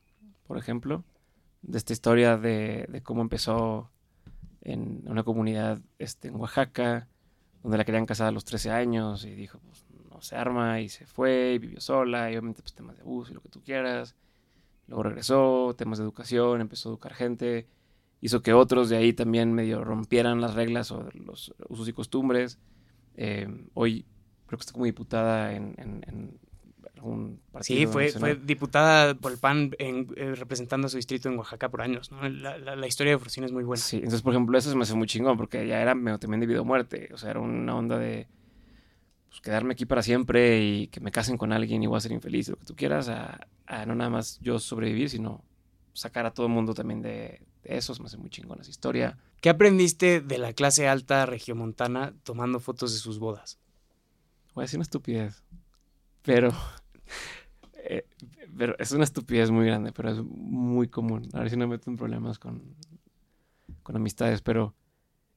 [0.46, 1.04] por ejemplo.
[1.62, 3.90] De esta historia de, de cómo empezó
[4.62, 7.08] en una comunidad este, en Oaxaca,
[7.62, 10.88] donde la querían casar a los 13 años y dijo, pues no se arma y
[10.88, 13.62] se fue y vivió sola y obviamente pues temas de abuso y lo que tú
[13.62, 14.14] quieras.
[14.86, 17.68] Luego regresó, temas de educación, empezó a educar gente,
[18.20, 22.58] hizo que otros de ahí también medio rompieran las reglas o los usos y costumbres.
[23.16, 24.04] Eh, hoy
[24.46, 26.38] creo que está como diputada en,
[27.60, 31.70] Sí, fue, fue diputada por el PAN en, eh, representando a su distrito en Oaxaca
[31.70, 32.28] por años, ¿no?
[32.28, 33.82] La, la, historia de Frosina es muy buena.
[33.82, 36.46] Sí, entonces, por ejemplo, eso se me hace muy chingón, porque ya era también de
[36.46, 37.08] vida o muerte.
[37.14, 38.28] O sea, era una onda de
[39.30, 42.12] pues, quedarme aquí para siempre y que me casen con alguien y voy a ser
[42.12, 43.46] infeliz, lo que tú quieras, a,
[43.86, 45.42] no nada más yo sobrevivir, sino
[45.94, 47.94] sacar a todo el mundo también de eso.
[47.94, 49.18] Se me hace muy chingón esa historia.
[49.40, 53.58] ¿Qué aprendiste de la clase alta regiomontana tomando fotos de sus bodas?
[54.54, 55.42] Voy a decir una estupidez,
[56.22, 56.52] pero
[57.84, 58.06] eh,
[58.56, 61.28] pero es una estupidez muy grande, pero es muy común.
[61.32, 62.76] A ver si no me meto en problemas con,
[63.82, 64.74] con amistades, pero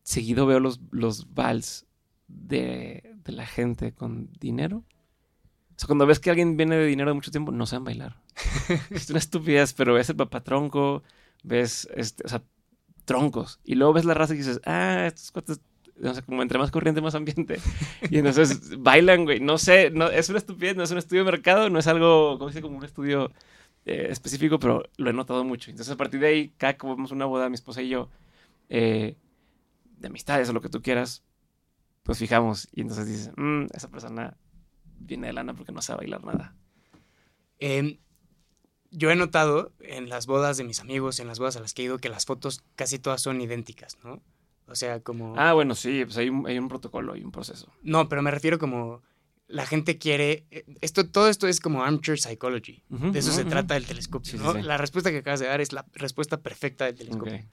[0.03, 1.85] seguido veo los, los vals
[2.27, 4.83] de, de, la gente con dinero.
[5.69, 8.21] O sea, cuando ves que alguien viene de dinero de mucho tiempo, no saben bailar.
[8.89, 11.03] es una estupidez, pero ves el papatronco,
[11.43, 12.43] ves, este, o sea,
[13.05, 13.59] troncos.
[13.63, 15.61] Y luego ves la raza y dices, ah, estos cuates
[16.01, 17.59] o sea, como entre más corriente, más ambiente.
[18.09, 19.39] Y entonces bailan, güey.
[19.39, 22.37] No sé, no, es una estupidez, no es un estudio de mercado, no es algo,
[22.37, 23.31] como dice, como un estudio
[23.85, 25.69] eh, específico, pero lo he notado mucho.
[25.69, 28.09] Entonces, a partir de ahí, cada que vemos una boda, mi esposa y yo,
[28.69, 29.17] eh,
[29.97, 31.23] de amistades o lo que tú quieras,
[32.03, 32.67] pues fijamos.
[32.73, 34.37] Y entonces dices, mmm, esa persona
[34.99, 36.55] viene de lana porque no sabe bailar nada.
[37.59, 37.99] Em,
[38.93, 41.81] yo he notado en las bodas de mis amigos, en las bodas a las que
[41.81, 44.21] he ido, que las fotos casi todas son idénticas, ¿no?
[44.67, 45.35] O sea, como...
[45.37, 47.71] Ah, bueno, sí, pues hay un, hay un protocolo, hay un proceso.
[47.81, 49.01] No, pero me refiero como
[49.47, 50.45] la gente quiere.
[50.51, 52.83] Eh, esto, todo esto es como armchair psychology.
[52.87, 54.39] de eso se trata el telescopio.
[54.39, 54.53] ¿no?
[54.53, 57.43] La respuesta que acabas de dar es la respuesta perfecta del telescopio.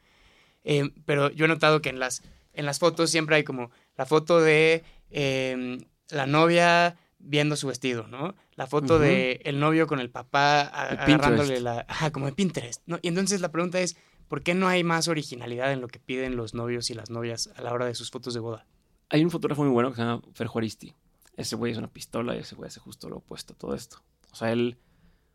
[0.63, 2.23] Eh, pero yo he notado que en las,
[2.53, 8.07] en las fotos siempre hay como la foto de em, la novia viendo su vestido,
[8.09, 8.35] ¿no?
[8.55, 11.85] La foto de el novio con el papá agarrándole la.
[11.89, 12.83] Ajá, como de Pinterest.
[12.87, 12.99] ¿no?
[13.03, 13.97] Y entonces la pregunta es:
[14.29, 17.51] ¿Por qué no hay más originalidad en lo que piden los novios y las novias
[17.57, 18.67] a la hora de sus fotos de boda?
[19.11, 20.95] Hay un fotógrafo muy bueno que se llama Fer Juaristi.
[21.37, 24.03] Ese güey es una pistola y ese güey hace justo lo opuesto a todo esto.
[24.33, 24.79] O sea, él,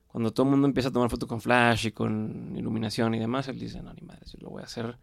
[0.07, 3.47] cuando todo el mundo empieza a tomar foto con flash y con iluminación y demás,
[3.47, 4.97] él dice, no, ni madre, yo lo voy a hacer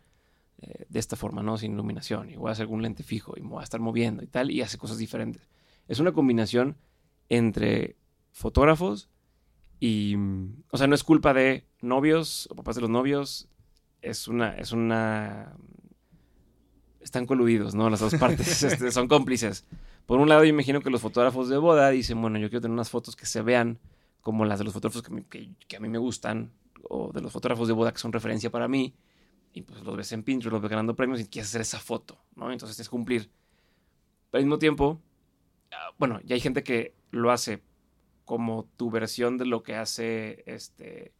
[0.62, 1.59] eh, de esta forma, ¿no?
[1.59, 2.31] Sin iluminación.
[2.31, 4.51] Y voy a hacer un lente fijo y me voy a estar moviendo y tal,
[4.51, 5.49] y hace cosas diferentes.
[5.88, 6.77] Es una combinación
[7.29, 7.97] entre
[8.33, 9.09] fotógrafos
[9.81, 10.16] y...
[10.71, 13.49] O sea, no es culpa de novios o papás de los novios
[14.03, 15.57] es una, es una,
[17.01, 17.88] están coludidos, ¿no?
[17.88, 19.64] Las dos partes este, son cómplices.
[20.07, 22.75] Por un lado, yo imagino que los fotógrafos de boda dicen, bueno, yo quiero tener
[22.75, 23.79] unas fotos que se vean
[24.21, 26.53] como las de los fotógrafos que, a mí me gustan,
[26.88, 28.95] o de los fotógrafos de boda que son referencia para mí,
[29.53, 32.18] y pues los ves en Pinterest, los ves ganando premios y quieres hacer esa foto,
[32.35, 32.51] ¿no?
[32.51, 33.31] Entonces es cumplir.
[34.31, 35.01] Pero al mismo tiempo,
[35.98, 37.62] bueno, ya hay gente que lo hace
[38.24, 41.12] como tu versión de lo que hace este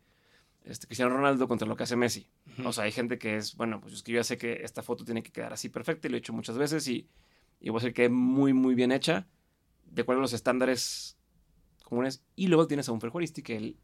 [0.65, 2.29] este, Cristiano Ronaldo contra lo que hace Messi.
[2.65, 4.83] O sea, hay gente que es, bueno, pues es que yo ya sé que esta
[4.83, 7.09] foto tiene que quedar así perfecta y lo he hecho muchas veces y,
[7.61, 9.27] y voy a decir que es muy, muy bien hecha,
[9.91, 11.17] de acuerdo a los estándares
[11.85, 12.23] comunes.
[12.37, 13.77] Y luego tienes a un Ferjuaristi que él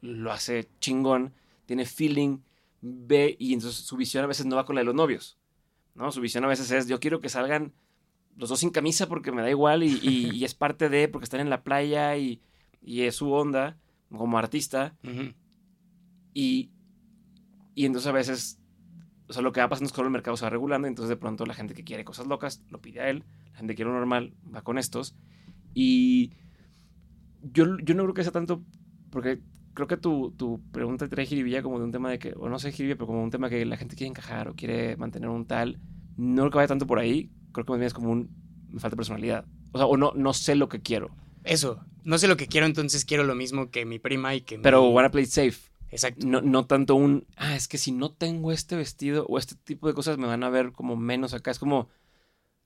[0.00, 1.32] lo hace chingón,
[1.66, 2.38] tiene feeling,
[2.80, 5.38] ve y entonces su visión a veces no va con la de los novios.
[5.94, 6.12] ¿no?
[6.12, 7.72] Su visión a veces es, yo quiero que salgan
[8.38, 11.40] los dos sin camisa porque me da igual y, y, es parte de, porque están
[11.40, 12.40] en la playa y,
[12.80, 13.76] y es su onda
[14.16, 14.96] como artista.
[16.32, 16.70] Y,
[17.74, 18.60] y entonces a veces,
[19.26, 21.08] o sea, lo que va pasando es que el mercado se va regulando, y entonces
[21.08, 23.78] de pronto la gente que quiere cosas locas lo pide a él, la gente que
[23.78, 25.16] quiere lo normal va con estos.
[25.74, 26.32] Y
[27.42, 28.62] yo, yo no creo que sea tanto,
[29.10, 29.40] porque
[29.74, 32.60] creo que tu, tu pregunta trae jiribilla como de un tema de que, o no
[32.60, 35.44] sé jiribilla, pero como un tema que la gente quiere encajar o quiere mantener un
[35.44, 35.80] tal.
[36.16, 38.30] No creo que vaya tanto por ahí, creo que más bien es como un,
[38.70, 39.44] me falta personalidad.
[39.72, 41.10] O sea, o no, no sé lo que quiero.
[41.44, 44.58] Eso, no sé lo que quiero, entonces quiero lo mismo que mi prima y que
[44.58, 45.70] Pero wanna play safe.
[45.90, 46.26] Exacto.
[46.26, 49.88] No, no tanto un, ah, es que si no tengo este vestido o este tipo
[49.88, 51.50] de cosas me van a ver como menos acá.
[51.50, 51.88] Es como,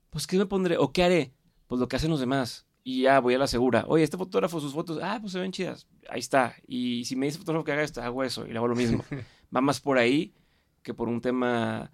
[0.09, 0.77] pues, ¿qué me pondré?
[0.77, 1.33] ¿O qué haré?
[1.67, 2.65] Pues lo que hacen los demás.
[2.83, 3.85] Y ya voy a la segura.
[3.87, 5.87] Oye, este fotógrafo, sus fotos, ah, pues se ven chidas.
[6.09, 6.55] Ahí está.
[6.67, 9.05] Y si me dice fotógrafo que haga esto, hago eso y le hago lo mismo.
[9.55, 10.33] Va más por ahí
[10.81, 11.91] que por un tema,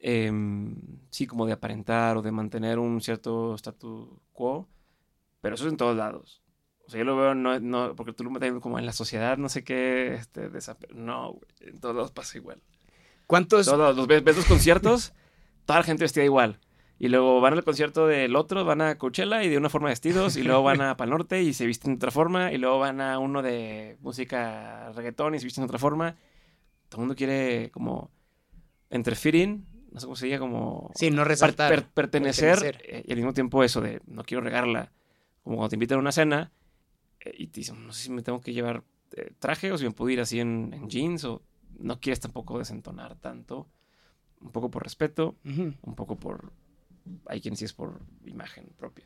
[0.00, 0.76] em,
[1.10, 4.68] sí, como de aparentar o de mantener un cierto status quo.
[5.40, 6.42] Pero eso es en todos lados.
[6.86, 9.38] O sea, yo lo veo, no, no porque tú lo metes como en la sociedad,
[9.38, 10.50] no sé qué, este,
[10.92, 12.60] no, güey, en todos lados pasa igual.
[13.28, 13.66] ¿Cuántos?
[13.66, 15.12] Todos los ves, ves los conciertos,
[15.66, 16.58] toda la gente vestida igual.
[16.98, 20.36] Y luego van al concierto del otro, van a Coachella y de una forma vestidos,
[20.36, 23.00] y luego van a Pal Norte y se visten de otra forma, y luego van
[23.00, 26.16] a uno de música reggaetón y se visten de otra forma.
[26.88, 28.10] Todo el mundo quiere como
[28.90, 31.68] entre fitting, no sé cómo se diga, como Sí, no resaltar.
[31.70, 32.82] per- pertenecer, pertenecer.
[32.96, 34.92] eh, y al mismo tiempo eso de no quiero regarla.
[35.42, 36.52] Como cuando te invitan a una cena
[37.20, 38.82] eh, y te dicen, no sé si me tengo que llevar
[39.16, 41.42] eh, traje o si me puedo ir así en, en jeans o
[41.78, 43.68] no quieres tampoco desentonar tanto.
[44.40, 46.52] Un poco por respeto, un poco por...
[47.26, 49.04] Hay quien sí es por imagen propia.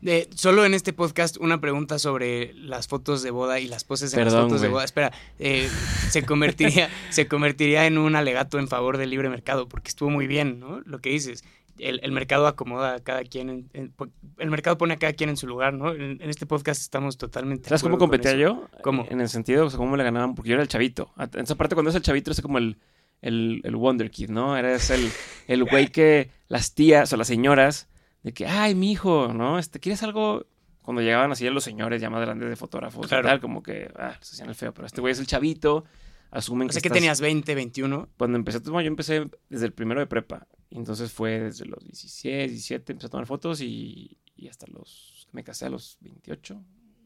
[0.00, 4.12] De- solo en este podcast una pregunta sobre las fotos de boda y las poses
[4.14, 4.84] en las fotos de boda.
[4.84, 5.68] Espera, eh,
[6.08, 10.26] se convertiría, se convertiría en un alegato en favor del libre mercado, porque estuvo muy
[10.26, 10.80] bien, ¿no?
[10.86, 11.44] Lo que dices.
[11.78, 13.92] El, el mercado acomoda a cada quien, en-
[14.38, 15.92] el mercado pone a cada quien en su lugar, ¿no?
[15.94, 17.68] En, en este podcast estamos totalmente.
[17.70, 18.68] ¿Sabes cómo competía yo?
[18.82, 19.06] ¿Cómo?
[19.08, 21.10] En el sentido, o sea, cómo le ganaban, porque yo era el chavito.
[21.18, 22.76] En esa parte, cuando es el chavito, es como el,
[23.22, 24.58] el, el Wonder Kid, ¿no?
[24.58, 25.10] Eres el,
[25.46, 27.88] el güey que las tías o las señoras,
[28.22, 29.58] de que, ay, mi hijo, ¿no?
[29.58, 30.46] Este, ¿quieres algo?
[30.82, 33.26] Cuando llegaban así los señores ya más grandes de fotógrafos Claro.
[33.28, 35.84] y tal, como que, ah, se hacían el feo, pero este güey es el chavito,
[36.30, 38.08] asumen O que sea, que estás- tenías 20, 21.
[38.16, 40.46] Cuando empecé a tomar, yo empecé desde el primero de prepa.
[40.70, 45.26] Y entonces fue desde los 16, 17, empecé a tomar fotos y, y hasta los,
[45.32, 46.54] me casé a los 28.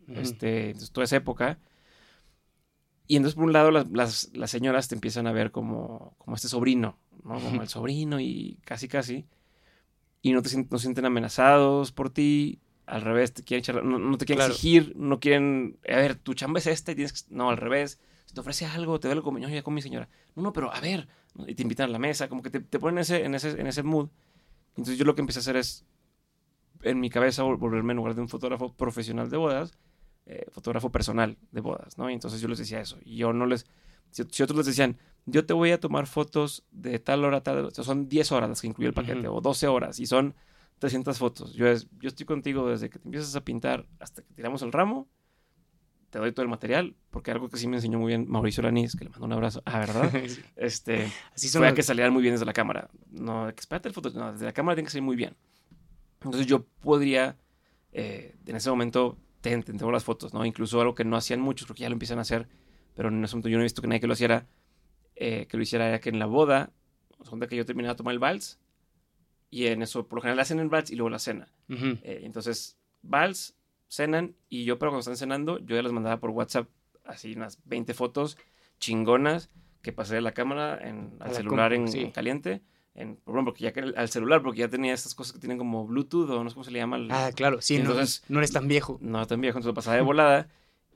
[0.09, 0.21] Ujú.
[0.21, 1.59] Este, entonces, toda esa época.
[3.07, 6.37] Y entonces, por un lado, las, las, las señoras te empiezan a ver como, como
[6.37, 7.39] este sobrino, ¿no?
[7.41, 9.27] Como el sobrino y casi, casi.
[10.25, 12.59] Y no te no se sienten amenazados por ti.
[12.87, 14.55] Al revés, te quieren echar- no, no te quieren Claro.
[14.55, 18.01] exigir, no quieren, a ver, tu chamba es esta y tienes que, no, al revés.
[18.25, 20.09] Si te ofrece algo, te ve algo "No, ya con mi señora.
[20.35, 21.09] No, no, pero a ver,
[21.47, 23.67] y te invitan a la mesa, como que te, te ponen ese, en, ese, en
[23.67, 24.09] ese mood.
[24.71, 25.85] Entonces yo lo que empecé a hacer es,
[26.83, 29.73] en mi cabeza, vol- volverme en lugar de un fotógrafo profesional de bodas,
[30.27, 32.09] eh, fotógrafo personal de bodas, ¿no?
[32.09, 32.99] Y entonces yo les decía eso.
[33.05, 33.67] Y yo no les...
[34.11, 37.59] Si, si otros les decían, yo te voy a tomar fotos de tal hora, tal
[37.59, 40.07] hora, o sea, son 10 horas las que incluye el paquete, o 12 horas, y
[40.07, 40.35] son
[40.79, 41.55] 300 fotos.
[41.55, 44.73] Yo, es, yo estoy contigo desde que te empiezas a pintar hasta que tiramos el
[44.73, 45.09] ramo,
[46.11, 48.95] te doy todo el material, porque algo que sí me enseñó muy bien Mauricio Lanís,
[48.95, 50.13] que le mando un abrazo, ah, ¿verdad?
[50.29, 50.43] Sí.
[50.57, 52.89] este, Así son fue a los- que salieran muy bien desde la cámara.
[53.11, 55.35] No, que espérate el foto, no, desde la cámara tiene que salir muy bien.
[56.23, 57.37] Entonces yo podría,
[57.93, 60.45] eh, en ese momento, te entrego las fotos, ¿no?
[60.45, 62.49] Incluso algo que no hacían muchos, porque ya lo empiezan a hacer,
[62.95, 64.47] pero en ese momento yo no he visto que nadie que lo hiciera,
[65.17, 66.71] eh, que lo hiciera era que en la boda,
[67.19, 68.59] o sea, que yo terminaba de tomar el vals,
[69.51, 71.49] y en eso, por lo general, hacen el vals y luego la cena.
[71.69, 71.99] Ujú.
[72.03, 73.55] Eh, entonces, vals,
[73.89, 76.69] cenan, y yo, pero cuando están cenando, yo ya les mandaba por WhatsApp
[77.05, 78.37] así unas 20 fotos
[78.79, 79.51] chingonas
[79.83, 82.01] que pasé de la cámara en, al la celular en, sí.
[82.01, 82.63] en caliente.
[82.95, 85.59] En, por ejemplo, porque ya que al celular, porque ya tenía estas cosas que tienen
[85.59, 86.97] como Bluetooth o no sé cómo se le llama.
[86.97, 88.99] el- Ah, claro, sí, no- Entonces- no, eres tan viejo.
[89.01, 90.49] no tan viejo, entonces lo pasaba de volada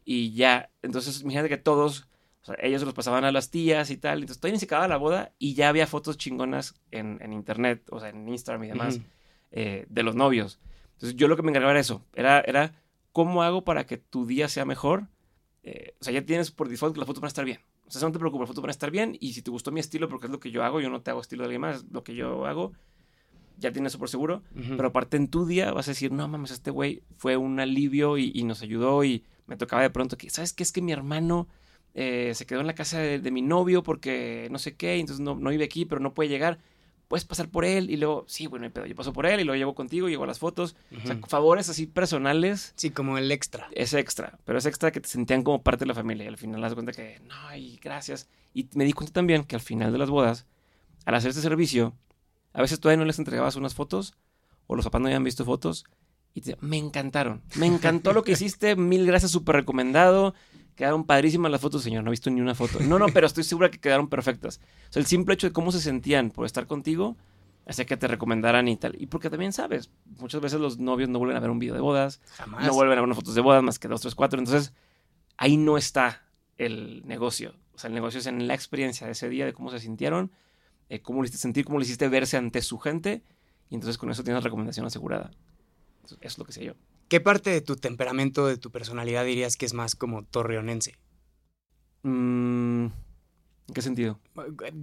[0.05, 2.09] y ya, entonces imagínate que todos,
[2.43, 4.67] o sea, ellos se los pasaban a las tías y tal, entonces todavía ni se
[4.67, 8.65] acababa la boda y ya había fotos chingonas en, en internet, o sea, en Instagram
[8.65, 9.01] y demás,
[9.51, 10.61] eh, de los novios.
[10.95, 14.27] Entonces yo lo que me encargaba era eso, era, era cómo hago para que tu
[14.27, 15.09] día sea mejor.
[15.63, 17.61] Eh, o sea, ya tienes por default que las fotos van a estar bien.
[17.87, 19.71] O sea, no te preocupes, las fotos van a estar bien y si te gustó
[19.71, 21.63] mi estilo, porque es lo que yo hago, yo no te hago estilo de alguien
[21.63, 22.73] más, lo que yo hago,
[23.59, 24.43] ya tienes eso por seguro.
[24.55, 28.19] Pero aparte en tu día vas a decir, no mames, este güey fue un alivio
[28.19, 30.63] y, y nos ayudó y me tocaba de pronto que, ¿sabes qué?
[30.63, 31.49] Es que mi hermano
[31.95, 35.21] eh, se quedó en la casa de, de mi novio porque no sé qué, entonces
[35.25, 36.59] no, no vive aquí, pero no puede llegar.
[37.09, 39.41] Puedes pasar por él y luego, sí, bueno, no hay pedo, yo paso por él
[39.41, 40.77] y luego llevo contigo, llevo las fotos.
[41.03, 43.67] O sea, favores así personales Sí, como el extra.
[43.73, 46.37] es extra, pero es extra que te sentían como parte de la familia y al
[46.37, 48.29] final das cuenta que, no, y gracias.
[48.53, 50.45] Y me di cuenta también que al final de las bodas,
[51.07, 51.95] al hacer este servicio,
[52.53, 54.15] a veces todavía no les entregabas unas fotos
[54.67, 55.87] o los papás no habían visto fotos
[56.35, 57.41] y te me encantaron.
[57.55, 60.35] Me encantó lo que hiciste, mil gracias, súper recomendado.
[60.79, 62.79] Quedaron padrísimas las fotos, señor, no he visto ni una foto.
[62.79, 64.61] No, no, pero estoy segura que quedaron perfectas.
[64.89, 67.17] O sea, el simple hecho de cómo se sentían por estar contigo
[67.67, 68.95] hacía que te recomendaran y tal.
[68.97, 71.81] Y porque también sabes, muchas veces los novios no vuelven a ver un video de
[71.81, 72.65] bodas, Jamás.
[72.65, 74.39] no vuelven a ver unas fotos de bodas más que dos, tres, cuatro.
[74.39, 74.73] Entonces,
[75.37, 76.23] ahí no está
[76.59, 77.57] el negocio.
[77.75, 80.31] O sea, el negocio es en la experiencia de ese día, de cómo se sintieron,
[80.91, 83.25] eh, cómo le hiciste sentir, cómo le hiciste verse ante su gente.
[83.69, 85.33] Y entonces con eso tienes recomendación asegurada.
[86.05, 86.75] Eso es lo que sé yo.
[87.09, 90.95] ¿Qué parte de tu temperamento, de tu personalidad dirías que es más como torreonense?
[92.03, 92.87] Mm,
[93.69, 94.21] ¿En qué sentido?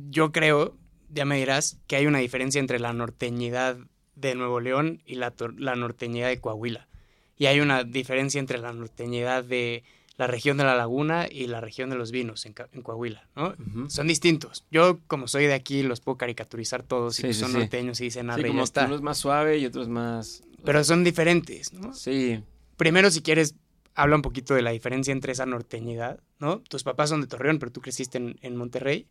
[0.09, 0.75] Yo creo,
[1.09, 3.77] ya me dirás, que hay una diferencia entre la norteñidad
[4.15, 5.33] de Nuevo León y la,
[5.75, 6.87] norteñidad de Coahuila.
[7.37, 9.83] Y hay una diferencia entre la norteñidad de
[10.17, 13.53] la región de la Laguna y la región de los vinos en, Coahuila, ¿no?
[13.89, 14.65] Son distintos.
[14.71, 17.57] Yo, como soy de aquí, los puedo caricaturizar todos y Sí, pues sí, son sí.
[17.57, 18.85] norteños y dicen Sí, como que está.
[18.85, 20.43] uno es más suave y otro es más...
[20.65, 21.93] Pero son diferentes, ¿no?
[21.93, 22.43] Sí,
[22.77, 23.55] Primero, si quieres,
[23.93, 26.59] habla un poquito de la diferencia entre esa norteñidad, ¿no?
[26.59, 29.07] Tus papás son de Torreón, pero tú creciste en, en Monterrey.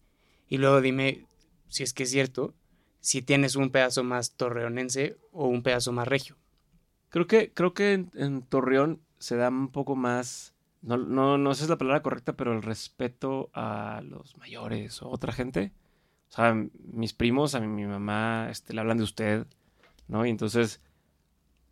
[0.49, 1.27] Y luego dime
[1.69, 2.55] si es que es cierto,
[3.01, 6.37] si tienes un pedazo más torreonense o un pedazo más regio.
[7.09, 11.55] Creo que, creo que en, en Torreón se da un poco más, no, no, no
[11.55, 15.73] sé si es la palabra correcta, pero el respeto a los mayores o otra gente.
[16.29, 16.55] O sea,
[16.93, 19.47] mis primos, a mi, mi mamá, este, le hablan de usted,
[20.09, 20.27] ¿no?
[20.27, 20.81] Y entonces,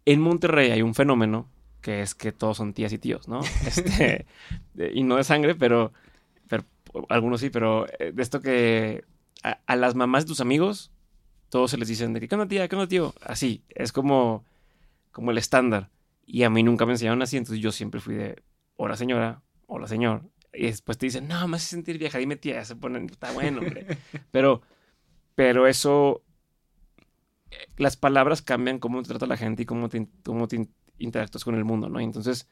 [0.05, 1.49] en Monterrey hay un fenómeno
[1.81, 3.41] que es que todos son tías y tíos, ¿no?
[3.67, 4.27] Este,
[4.95, 5.93] y no de sangre, pero,
[6.49, 6.65] pero
[7.09, 9.05] algunos sí, pero eh, de esto que
[9.43, 10.93] a, a las mamás de tus amigos,
[11.49, 12.69] todos se les dicen de que, ¿qué onda tía?
[12.69, 13.15] ¿Qué onda tío?
[13.21, 14.45] Así, es como
[15.13, 15.91] como el estándar.
[16.27, 18.43] Y a mí nunca me enseñaron así, entonces yo siempre fui de,
[18.77, 20.23] hola señora, hola señor.
[20.53, 23.33] Y después te dicen, no, me hace sentir vieja, dime tía, ya se ponen, está
[23.33, 23.87] bueno, hombre.
[24.31, 24.63] pero,
[25.35, 26.23] pero eso,
[27.77, 31.45] las palabras cambian cómo te trata la gente y cómo te, cómo te in- interactúas
[31.45, 32.01] con el mundo, ¿no?
[32.01, 32.49] Y entonces,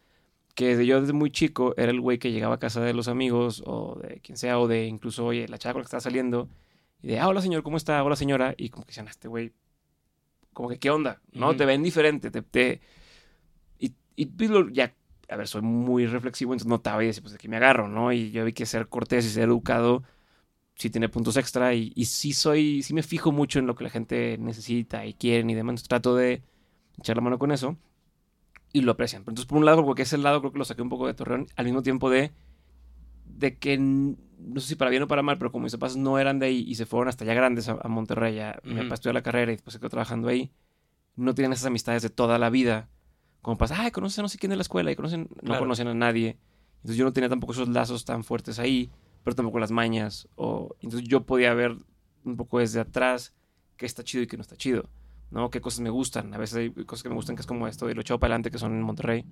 [0.54, 3.08] que desde yo desde muy chico era el güey que llegaba a casa de los
[3.08, 6.00] amigos o de quien sea, o de incluso, oye, la chava con la que estaba
[6.02, 6.48] saliendo,
[7.02, 8.02] y de, ah, hola señor, ¿cómo está?
[8.04, 9.52] Hola señora, y como que decían, "Ah, este güey,
[10.52, 11.20] como que, ¿qué onda?
[11.32, 11.56] ¿No?
[11.56, 12.42] Te ven diferente, te...
[12.42, 12.80] te-
[13.78, 14.94] y, y pues, ya,
[15.28, 18.12] a ver, soy muy reflexivo, entonces notaba y decía, pues, de aquí me agarro, ¿no?
[18.12, 20.02] Y yo vi que ser cortés y ser educado
[20.80, 23.84] sí tiene puntos extra y, y sí soy, sí me fijo mucho en lo que
[23.84, 26.42] la gente necesita y quieren y demás, trato de
[26.98, 27.76] echar la mano con eso
[28.72, 29.22] y lo aprecian.
[29.22, 31.14] Pero entonces, por un lado, porque ese lado creo que lo saqué un poco de
[31.14, 32.32] Torreón, al mismo tiempo de,
[33.26, 36.18] de que, no sé si para bien o para mal, pero como mis papás no
[36.18, 38.84] eran de ahí y se fueron hasta allá grandes a, a Monterrey, ya, mi Ujú.
[38.84, 40.50] papá estudió la carrera y después se quedó trabajando ahí,
[41.16, 42.88] no tienen esas amistades de toda la vida.
[43.42, 45.88] Como pasa, ay, conocen a no sé quién de la escuela y conocen, no conocen
[45.88, 46.38] a nadie.
[46.76, 48.90] Entonces yo no tenía tampoco esos lazos tan fuertes ahí,
[49.24, 50.28] pero tampoco las mañas.
[50.36, 51.76] O, entonces yo podía ver
[52.24, 53.32] un poco desde atrás
[53.76, 54.88] qué está chido y qué no está chido.
[55.30, 55.48] ¿no?
[55.50, 56.34] Qué cosas me gustan.
[56.34, 58.32] A veces hay cosas que me gustan que es como esto y lo echado para
[58.34, 59.24] adelante que son en Monterrey.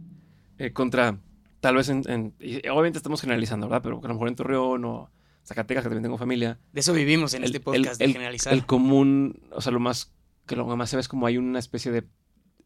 [0.58, 1.18] Eh, contra,
[1.60, 2.34] tal vez en, en-
[2.70, 3.82] obviamente estamos generalizando, ¿verdad?
[3.82, 5.10] Pero a lo mejor en Torreón o
[5.44, 6.58] Zacatecas, que también tengo familia.
[6.72, 8.52] De eso vivimos en El- este podcast, el- de generalizar.
[8.52, 10.12] El común, o sea, lo más,
[10.46, 12.04] que lo más se ve es como hay una especie de,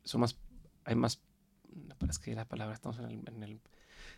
[0.04, 0.36] son más,
[0.84, 1.22] hay más,
[1.74, 3.60] no, es que la palabra, estamos en el, en el,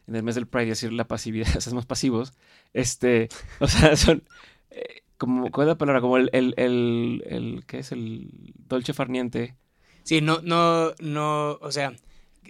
[0.06, 2.32] en el mes del Pride, y decir la pasividad, o sea, más pasivos,
[2.72, 3.28] este,
[3.60, 4.24] o sea, son,
[4.70, 6.00] eh, como, ¿cuál es la palabra?
[6.00, 7.92] Como el, el, el, el ¿qué es?
[7.92, 9.56] El dolce farniente.
[10.02, 11.94] Sí, no, no, no, o sea,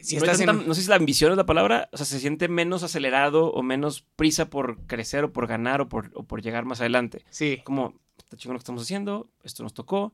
[0.03, 0.67] si no, estás en...
[0.67, 3.63] no sé si la ambición es la palabra, o sea, se siente menos acelerado o
[3.63, 7.25] menos prisa por crecer o por ganar o por, o por llegar más adelante.
[7.31, 10.13] Sí, como, está chingón lo que estamos haciendo, esto nos tocó,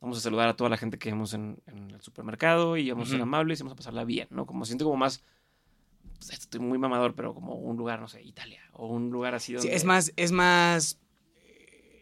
[0.00, 3.08] vamos a saludar a toda la gente que vemos en, en el supermercado y vamos
[3.08, 4.44] a ser amables y vamos a pasarla bien, ¿no?
[4.44, 5.22] Como siento como más,
[6.26, 9.52] pues, estoy muy mamador, pero como un lugar, no sé, Italia, o un lugar así
[9.52, 9.68] donde...
[9.68, 10.98] sí, es más, es más,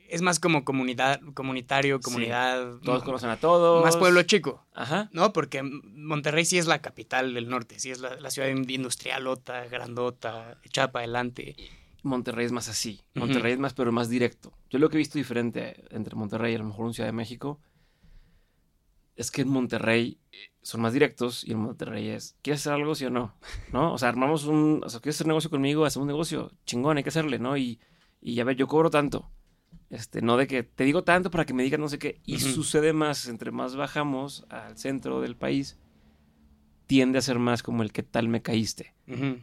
[0.09, 3.85] es más como comunidad, comunitario, Sí, comunidad, Todos conocen a todos.
[3.85, 5.09] más pueblo chico, Ajá.
[5.13, 5.33] ¿no?
[5.33, 10.59] Porque Monterrey sí es la capital del norte, sí es la, la ciudad industrialota, grandota,
[10.65, 11.57] echada para adelante.
[12.03, 13.01] Monterrey es más así.
[13.15, 14.53] Monterrey es más, pero más directo.
[14.71, 17.13] Yo lo que he visto diferente entre Monterrey y a lo mejor un Ciudad de
[17.13, 17.61] México
[19.17, 22.95] es que en Monterrey eh, son más directos y en Monterrey es, ¿quieres hacer algo,
[22.95, 23.35] sí o no?
[23.73, 23.93] ¿No?
[23.93, 25.85] O sea, armamos un, o sea, ¿quieres hacer negocio conmigo?
[25.85, 27.57] Hacemos un negocio, chingón, hay que hacerle, ¿no?
[27.57, 27.81] Y,
[28.21, 29.31] y a ver, yo cobro tanto.
[29.91, 32.21] Este, no de que te digo tanto para que me digas no sé qué.
[32.25, 35.79] Y sucede más, entre más bajamos al centro del país,
[36.87, 38.95] tiende a ser más como el qué tal me caíste.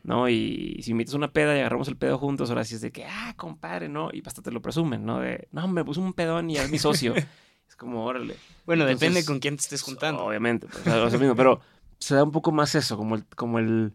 [0.04, 0.30] ¿no?
[0.30, 3.06] Y si invitas una peda y agarramos el pedo juntos, ahora sí es de que,
[3.06, 4.10] ah, compadre, ¿no?
[4.12, 5.20] Y hasta te lo presumen, ¿no?
[5.20, 7.14] De, no, me puse un pedón y es mi socio.
[7.80, 8.36] como, órale.
[8.66, 10.24] Bueno, Entonces, depende con quién te estés juntando.
[10.26, 11.62] Obviamente, pues, o sea, es lo mismo, pero
[11.98, 13.94] se da un poco más eso, como el, como el,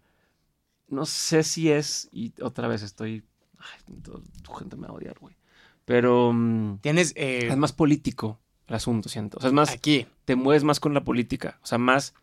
[0.88, 3.24] no sé si es, y otra vez estoy,
[3.58, 5.36] ay, tu, tu gente me va a odiar, güey.
[5.84, 9.38] Pero mm, Tienes eh, es más político el asunto, siento.
[9.38, 11.58] O sea, es más, aquí, te mueves más con la política.
[11.62, 12.14] O sea, más,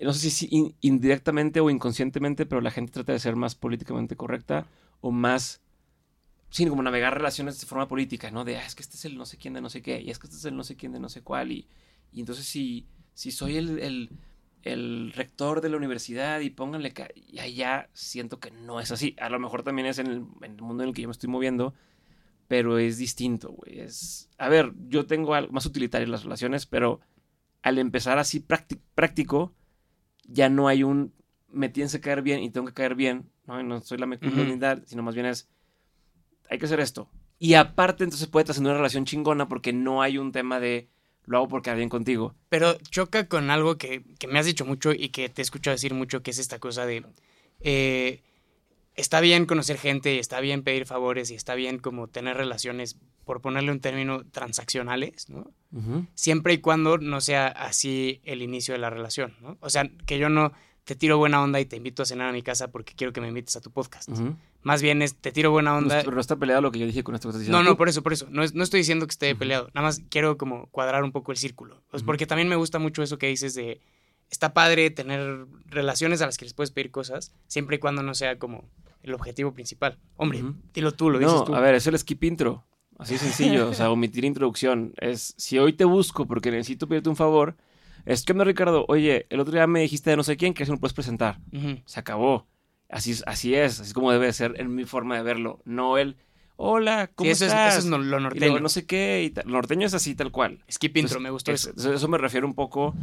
[0.00, 4.16] no sé si in- indirectamente o inconscientemente, pero la gente trata de ser más políticamente
[4.16, 4.66] correcta
[5.00, 5.60] o más,
[6.54, 8.44] sí, como navegar relaciones de forma política, ¿no?
[8.44, 10.10] De, ah, es que este es el no sé quién de no sé qué, y
[10.10, 11.66] es que este es el no sé quién de no sé cuál, y,
[12.12, 14.10] y entonces si, si soy el, el,
[14.62, 19.16] el rector de la universidad y pónganle, y ya siento que no es así.
[19.20, 21.12] A lo mejor también es en el, en el mundo en el que yo me
[21.12, 21.74] estoy moviendo,
[22.48, 23.80] pero es distinto, güey.
[23.80, 27.00] Es, a ver, yo tengo algo más utilitario en las relaciones, pero
[27.62, 29.54] al empezar así prácti- práctico,
[30.26, 31.14] ya no hay un
[31.48, 33.60] me tienes que caer bien y tengo que caer bien, ¿no?
[33.60, 35.48] Y no soy la meculinidad, sino más bien es
[36.48, 37.08] hay que hacer esto.
[37.38, 40.88] Y aparte, entonces puede trascender una relación chingona porque no hay un tema de
[41.26, 42.34] lo hago porque bien contigo.
[42.48, 45.74] Pero choca con algo que, que, me has dicho mucho y que te he escuchado
[45.74, 47.04] decir mucho, que es esta cosa de...
[47.60, 48.22] Eh,
[48.94, 52.96] está bien conocer gente y está bien pedir favores y está bien como tener relaciones,
[53.24, 55.50] por ponerle un término, transaccionales, ¿no?
[56.14, 59.56] Siempre y cuando no sea así el inicio de la relación, ¿no?
[59.60, 60.52] O sea, que yo no
[60.84, 63.20] te tiro buena onda y te invito a cenar a mi casa porque quiero que
[63.20, 64.08] me invites a tu podcast.
[64.64, 66.00] Más bien es, te tiro buena onda.
[66.00, 67.62] pero no está peleado lo que yo dije con esto que estás diciendo.
[67.62, 68.26] No, no, por eso, por eso.
[68.30, 69.68] No, no estoy diciendo que esté peleado.
[69.74, 71.82] Nada más quiero como cuadrar un poco el círculo.
[71.90, 73.80] Pues porque también me gusta mucho eso que dices de,
[74.30, 78.14] está padre tener relaciones a las que les puedes pedir cosas, siempre y cuando no
[78.14, 78.64] sea como
[79.02, 79.98] el objetivo principal.
[80.16, 81.54] Hombre, dilo tú, lo dices tú.
[81.54, 82.64] A ver, es el skip intro.
[82.98, 84.94] Así sencillo, o sea, omitir introducción.
[84.98, 87.56] Es, si hoy te busco porque necesito pedirte un favor,
[88.06, 90.62] es que me Ricardo, oye, el otro día me dijiste de no sé quién que
[90.62, 91.38] eso no puedes presentar.
[91.86, 92.46] Se acabó.
[92.88, 95.60] Así, así es, así es como debe ser en mi forma de verlo.
[95.64, 96.16] No el,
[96.56, 97.74] hola, ¿cómo eso estás?
[97.74, 98.60] Es, eso es lo norteño.
[98.60, 100.64] no sé qué, y Lo norteño es así tal cual.
[100.70, 101.72] Skip intro, me gustó eso.
[101.76, 102.94] Eso me refiero un poco.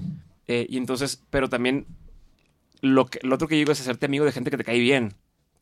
[0.48, 1.86] Eh, y entonces, pero también
[2.82, 5.14] lo, que, lo otro que digo es hacerte amigo de gente que te cae bien.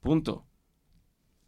[0.02, 0.46] Punto.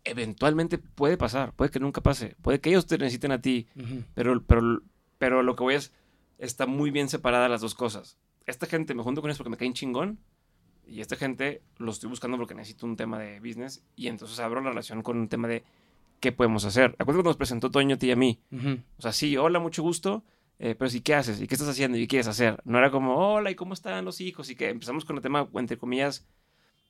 [0.04, 3.68] Eventualmente puede pasar, puede que nunca pase, puede que ellos te necesiten a ti,
[4.16, 4.82] pero, pero,
[5.20, 5.94] pero lo que voy es,
[6.40, 8.18] está muy bien separada las dos cosas.
[8.48, 10.18] Esta gente me junto con ellos porque me caen chingón,
[10.88, 14.62] y esta gente lo estoy buscando porque necesito un tema de business, y entonces abro
[14.62, 15.64] la relación con un tema de
[16.20, 16.96] qué podemos hacer.
[17.00, 18.40] Acuérdate cuando nos presentó Toño a ti y a mí.
[18.98, 20.24] O sea, sí, hola, mucho gusto,
[20.60, 21.42] eh, pero sí, ¿qué haces?
[21.42, 21.98] ¿Y qué estás haciendo?
[21.98, 22.62] ¿Y qué quieres hacer?
[22.66, 24.50] No era como, hola, ¿y cómo están los hijos?
[24.50, 26.28] Y que empezamos con el tema, entre comillas,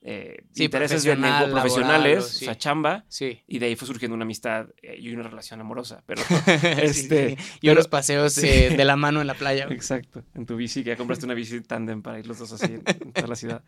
[0.04, 3.04] eh, intereses de profesionales, o sea, chamba,
[3.46, 6.22] y de ahí fue surgiendo una amistad eh, y una relación amorosa, pero
[6.82, 9.68] este y unos paseos eh, de la mano en la playa.
[9.70, 12.74] Exacto, en tu bici, que ya compraste una bici tándem para ir los dos así
[12.74, 13.62] en, toda la ciudad,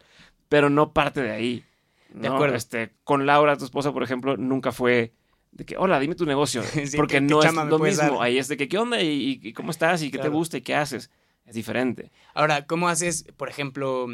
[0.49, 1.65] pero no parte de ahí.
[2.13, 2.57] De acuerdo.
[2.57, 5.13] Este, con Laura, tu esposa, por ejemplo, nunca fue
[5.53, 6.63] de que, hola, dime tu negocio,
[6.97, 9.01] porque no es lo mismo, ahí es de que, ¿qué onda?
[9.01, 10.03] ¿Y, cómo estás?
[10.03, 10.59] ¿Y qué te gusta?
[10.59, 11.11] ¿Y qué haces?
[11.47, 12.11] Es diferente.
[12.35, 14.09] Ahora, ¿cómo haces, por ejemplo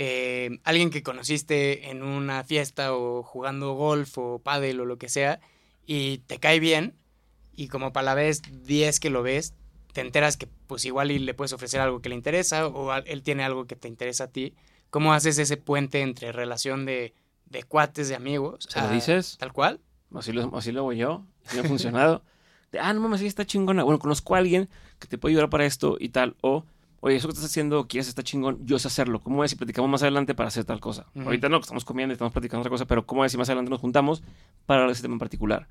[0.00, 5.08] eh, alguien que conociste en una fiesta o jugando golf o pádel o lo que
[5.08, 5.40] sea
[5.86, 6.94] y te cae bien
[7.56, 9.54] y como para la vez 10 que lo ves,
[9.92, 13.24] te enteras que pues igual y le puedes ofrecer algo que le interesa o él
[13.24, 14.54] tiene algo que te interesa a ti.
[14.90, 17.12] ¿Cómo haces ese puente entre relación de,
[17.46, 18.68] de cuates, de amigos?
[18.68, 19.36] ¿Se lo dices?
[19.40, 19.80] Tal cual.
[20.14, 21.24] Así lo, así lo hago yo.
[21.44, 22.22] Así ha funcionado.
[22.70, 23.82] De, ah, no mames, sí está chingona.
[23.82, 26.36] Bueno, conozco a alguien que te puede ayudar para esto y tal.
[26.42, 26.66] O
[27.00, 29.20] oye, eso que estás haciendo, quieres, está chingón, yo sé hacerlo.
[29.20, 31.06] ¿Cómo es si platicamos más adelante para hacer tal cosa?
[31.14, 33.70] Ahorita no, estamos comiendo y estamos platicando otra cosa, pero ¿cómo es si más adelante
[33.70, 34.22] nos juntamos
[34.66, 35.68] para hablar de ese tema en particular?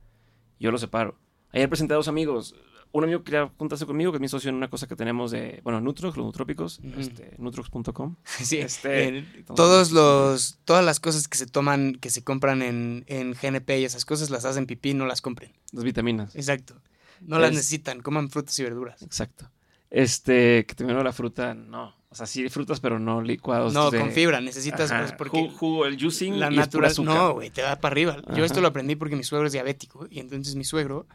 [0.60, 1.18] Yo lo separo.
[1.52, 2.56] Ayer presenté a dos amigos.
[2.94, 5.60] Un amigo quería juntarse conmigo, que es mi socio en una cosa que tenemos de,
[5.63, 8.16] bueno, Nutrox, los nutrópicos, este, nutrox.com.
[8.24, 13.34] Sí, este, todos los, todas las cosas que se toman, que se compran en, en
[13.34, 15.52] GNP y esas cosas las hacen pipí, no las compren.
[15.74, 16.34] Las vitaminas.
[16.36, 16.82] Exacto.
[17.20, 19.02] No las necesitan, coman frutas y verduras.
[19.02, 19.52] Exacto.
[19.89, 21.95] Este, que terminó la fruta, no.
[22.10, 23.73] O sea, sí frutas, pero no licuados.
[23.73, 24.39] No, con fibra.
[24.39, 26.93] Necesitas pues, porque jugo, el juicing la natural.
[27.04, 28.17] No, güey, te da para arriba.
[28.34, 31.06] Yo esto lo aprendí porque mi suegro es diabético y entonces mi suegro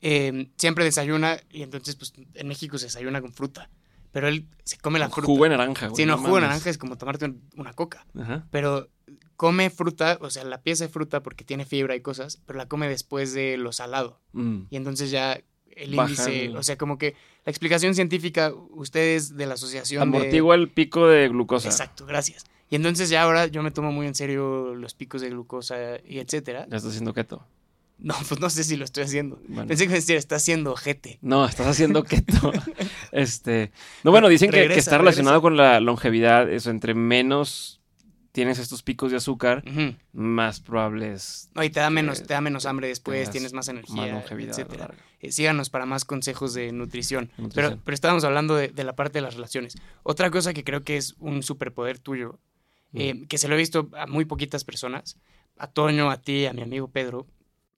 [0.00, 3.70] em, siempre desayuna y entonces pues en México se desayuna con fruta.
[4.12, 5.26] Pero él se come la fruta.
[5.26, 5.96] Jugo de naranja, güey.
[5.96, 8.06] Sí, no, jugo de naranja es como tomarte una coca.
[8.50, 8.90] Pero
[9.36, 12.66] come fruta, o sea, la pieza de fruta porque tiene fibra y cosas, pero la
[12.66, 14.20] come después de lo salado.
[14.32, 14.64] Mm.
[14.68, 15.40] Y entonces ya
[15.76, 20.02] el índice, o sea, como que la explicación científica, ustedes de la asociación...
[20.02, 21.68] Amortigua el pico de glucosa.
[21.68, 22.44] Exacto, gracias.
[22.70, 26.20] Y entonces ya ahora yo me tomo muy en serio los picos de glucosa y
[26.20, 26.66] etcétera.
[26.70, 27.46] ¿Ya estás haciendo keto?
[27.98, 29.40] No, pues no sé si lo estoy haciendo.
[29.68, 31.18] Pensé que decir, estás haciendo ojete.
[31.20, 32.52] No, estás haciendo keto.
[33.12, 33.72] este.
[34.02, 36.50] No, bueno, dicen que, está relacionado con la longevidad.
[36.50, 37.81] Eso, entre menos
[38.32, 39.62] tienes estos picos de azúcar,
[40.12, 41.50] más probables.
[41.54, 44.94] No, y te da menos, te da menos hambre después, tienes más energía, etcétera.
[45.20, 47.30] Eh, síganos para más consejos de nutrición.
[47.54, 49.76] Pero, pero estábamos hablando de, la parte de las relaciones.
[50.02, 52.40] Otra cosa que creo que es un superpoder tuyo,
[52.94, 55.18] eh, que se lo he visto a muy poquitas personas,
[55.58, 57.26] a Toño, a ti, a mi amigo Pedro,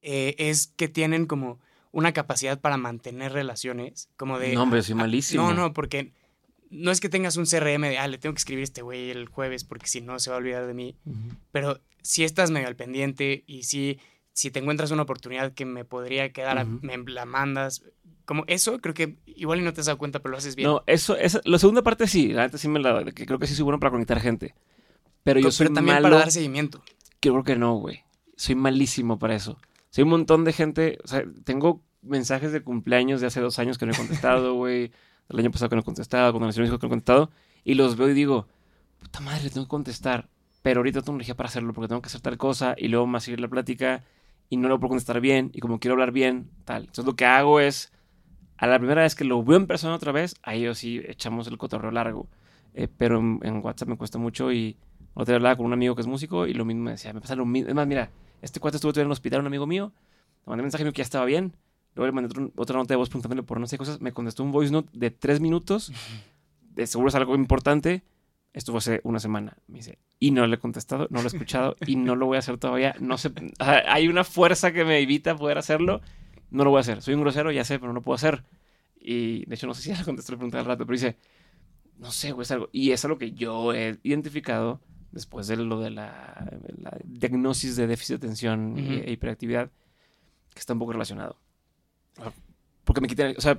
[0.03, 1.59] eh, es que tienen como
[1.91, 4.55] una capacidad para mantener relaciones, como de...
[4.55, 5.43] No, hombre, soy malísimo.
[5.43, 6.13] No, no, porque
[6.75, 9.11] no es que tengas un CRM de, ah, le tengo que escribir a este güey
[9.11, 10.97] el jueves porque si no se va a olvidar de mí.
[11.53, 14.01] Pero si estás medio al pendiente y si,
[14.33, 17.85] si te encuentras una oportunidad que me podría quedar, me la mandas.
[18.25, 20.69] Como eso, creo que igual y no te has dado cuenta, pero lo haces bien.
[20.69, 23.47] No, eso, esa, la segunda parte sí, la neta sí me la, que creo que
[23.47, 24.55] sí soy bueno para conectar gente.
[25.23, 26.83] Pero yo soy pero también para dar seguimiento.
[27.21, 28.03] Creo que no, güey.
[28.37, 29.59] Soy malísimo para eso.
[29.91, 33.79] Soy un montón de gente, o sea, tengo mensajes de cumpleaños de hace dos años
[33.79, 34.91] que no he contestado, güey
[35.29, 37.31] el año pasado que no he contestado, cuando nació mi hijo que no contestado,
[37.65, 38.47] y los veo y digo,
[38.99, 40.29] puta madre, tengo que contestar,
[40.63, 43.25] pero ahorita tengo energía para hacerlo porque tengo que hacer tal cosa y luego más
[43.25, 44.05] seguir la plática
[44.49, 46.83] y no lo puedo contestar bien y como quiero hablar bien, tal.
[46.83, 47.93] Entonces lo que hago es,
[48.57, 51.47] a la primera vez que lo veo en persona otra vez, ahí yo sí echamos
[51.49, 52.29] el cotorreo largo.
[52.75, 54.77] Eh, pero en, en, WhatsApp me cuesta mucho y
[55.15, 57.21] otra vez hablaba con un amigo que es músico y lo mismo me decía, me
[57.21, 57.69] pasa lo mismo.
[57.69, 58.11] Es más, mira,
[58.43, 59.93] este cuate estuvo en el hospital, un amigo mío,
[60.45, 61.55] le mandé mensaje que ya estaba bien,
[61.95, 64.43] luego le mandé otro, otra nota de voz preguntándole por no sé cosas, me contestó
[64.43, 65.93] un voice note de tres minutos,
[66.75, 68.03] de seguro es algo importante,
[68.53, 71.77] estuvo hace una semana, me dice, y no le he contestado, no lo he escuchado
[71.87, 75.37] y no lo voy a hacer todavía, no sé, hay una fuerza que me evita
[75.37, 76.01] poder hacerlo,
[76.51, 78.45] no lo voy a hacer, soy un grosero, ya sé, pero no lo puedo hacer.
[79.07, 81.17] Y de hecho no sé si ya le contestó la pregunta al rato, pero dice,
[81.99, 84.81] no sé, güey, es algo, y es algo que yo he identificado
[85.13, 89.05] después de lo de la, la diagnosis de déficit de atención uh -huh.
[89.05, 89.71] e hiperactividad,
[90.55, 91.37] que está un poco relacionado.
[92.85, 93.59] Porque me quitan, o sea,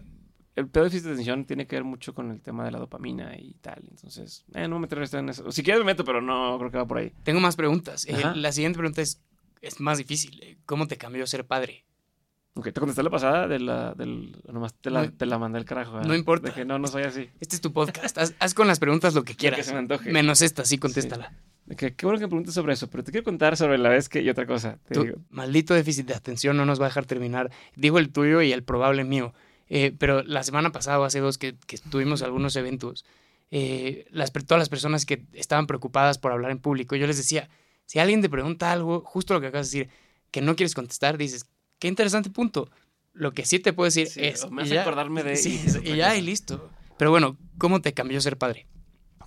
[0.55, 2.79] el pedo de déficit de atención tiene que ver mucho con el tema de la
[2.79, 3.83] dopamina y tal.
[3.89, 5.51] Entonces, eh, no me meteré en eso.
[5.51, 7.11] Si quieres me meto, pero no creo que va por ahí.
[7.23, 8.05] Tengo más preguntas.
[8.05, 9.21] Eh, la siguiente pregunta es,
[9.61, 10.57] es más difícil.
[10.65, 11.85] ¿Cómo te cambió ser padre?
[12.53, 15.59] Ok, te contesté la pasada de la, del, nomás te la, no, te la mandé
[15.59, 15.99] el carajo.
[15.99, 16.03] ¿eh?
[16.07, 16.47] No importa.
[16.47, 17.29] De que no, no soy así.
[17.41, 18.17] Este es tu podcast.
[18.17, 19.59] haz, haz, con las preguntas lo que quieras.
[19.59, 20.09] Lo que se me antoje.
[20.09, 21.29] Menos esta, sí, contéstala.
[21.29, 21.35] Sí.
[21.77, 24.07] Que, qué bueno que me preguntes sobre eso, pero te quiero contar sobre la vez
[24.07, 24.77] que y otra cosa.
[24.85, 25.17] Te tu digo.
[25.29, 27.51] maldito déficit de atención no nos va a dejar terminar.
[27.75, 29.33] Digo el tuyo y el probable mío.
[29.67, 33.03] Eh, pero la semana pasada hace dos que, que tuvimos algunos eventos,
[33.49, 37.49] eh, las, todas las personas que estaban preocupadas por hablar en público, yo les decía,
[37.85, 39.93] si alguien te pregunta algo, justo lo que acabas de decir,
[40.29, 41.45] que no quieres contestar, dices,
[41.79, 42.69] qué interesante punto.
[43.13, 44.49] Lo que sí te puedo decir sí, es...
[44.51, 45.35] Me hace acordarme de...
[45.37, 46.69] Sí, y, y ya, y listo.
[46.97, 48.67] Pero bueno, ¿cómo te cambió ser padre?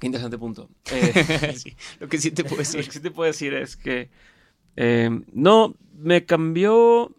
[0.01, 0.69] Qué interesante punto.
[0.93, 2.81] Eh, sí, lo que sí te puedo decir.
[2.81, 4.11] Lo que sí te puedo decir es que...
[4.77, 7.15] Eh, no, me cambió...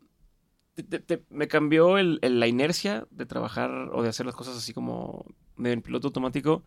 [0.76, 4.56] Te, te, me cambió el, el, la inercia de trabajar o de hacer las cosas
[4.56, 5.26] así como
[5.58, 6.64] medio en piloto automático.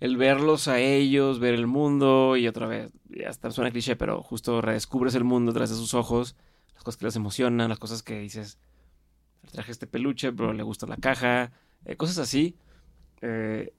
[0.00, 4.22] El verlos a ellos, ver el mundo y otra vez, ya hasta suena cliché, pero
[4.22, 6.36] justo redescubres el mundo tras de sus ojos,
[6.74, 8.58] las cosas que les emocionan, las cosas que dices,
[9.50, 11.52] traje este peluche, pero le gusta la caja,
[11.86, 12.56] eh, cosas así,
[13.22, 13.72] eh,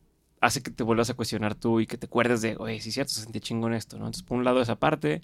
[0.45, 3.13] hace que te vuelvas a cuestionar tú y que te acuerdes de, oye, sí, cierto,
[3.13, 4.05] se sentía chingón esto, ¿no?
[4.05, 5.21] Entonces, por un lado, esa parte,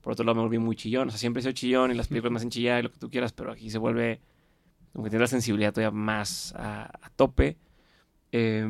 [0.00, 2.08] por otro lado, me volví muy chillón, o sea, siempre he sido chillón y las
[2.08, 4.20] películas me hacen chillar y lo que tú quieras, pero aquí se vuelve,
[4.92, 7.56] como que tiene la sensibilidad todavía más a, a tope.
[8.32, 8.66] Eh,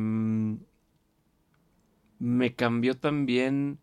[2.19, 3.79] me cambió también,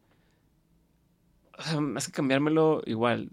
[1.58, 3.30] o sea, más que cambiármelo, igual,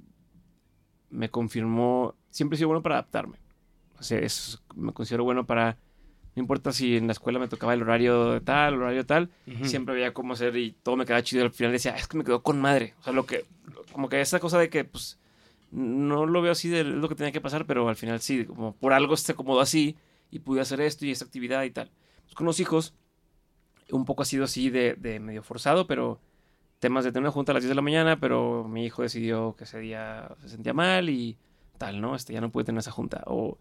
[1.10, 3.38] me confirmó, siempre he sido bueno para adaptarme.
[4.00, 5.78] O sea, es, me considero bueno para
[6.38, 9.32] no importa si en la escuela me tocaba el horario de tal, el horario tal,
[9.48, 9.66] uh -huh.
[9.66, 11.42] siempre veía cómo hacer y todo me quedaba chido.
[11.42, 12.94] Y al final decía, es que me quedó con madre.
[13.00, 13.46] O sea, lo que,
[13.92, 15.18] como que esa cosa de que, pues,
[15.72, 18.76] no lo veo así de lo que tenía que pasar, pero al final sí, como
[18.76, 19.98] por algo se acomodó así
[20.30, 21.90] y pude hacer esto y esta actividad y tal.
[22.26, 22.94] Pues con los hijos,
[23.90, 26.20] un poco ha sido así de, de medio forzado, pero
[26.78, 29.56] temas de tener una junta a las 10 de la mañana, pero mi hijo decidió
[29.58, 31.36] que ese día se sentía mal y
[31.80, 32.14] tal, ¿no?
[32.16, 33.24] Este ya no pude tener esa junta.
[33.26, 33.58] O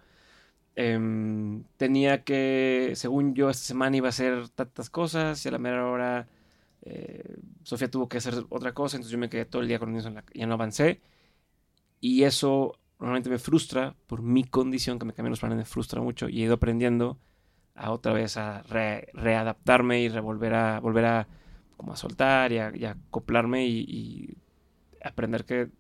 [0.77, 5.59] eh, tenía que, según yo, esta semana iba a hacer tantas cosas y a la
[5.59, 6.29] mera hora
[6.83, 9.97] eh, Sofía tuvo que hacer otra cosa, entonces yo me quedé todo el día con
[9.97, 11.01] eso, ya no avancé.
[12.01, 16.01] Y eso normalmente me frustra por mi condición, que me cambian los planes, me frustra
[16.01, 17.19] mucho y he ido aprendiendo
[17.75, 21.29] a otra vez a re, readaptarme y revolver a volver a
[21.77, 24.37] como a soltar y a, y acoplarme y, y,
[25.03, 25.71] aprender que,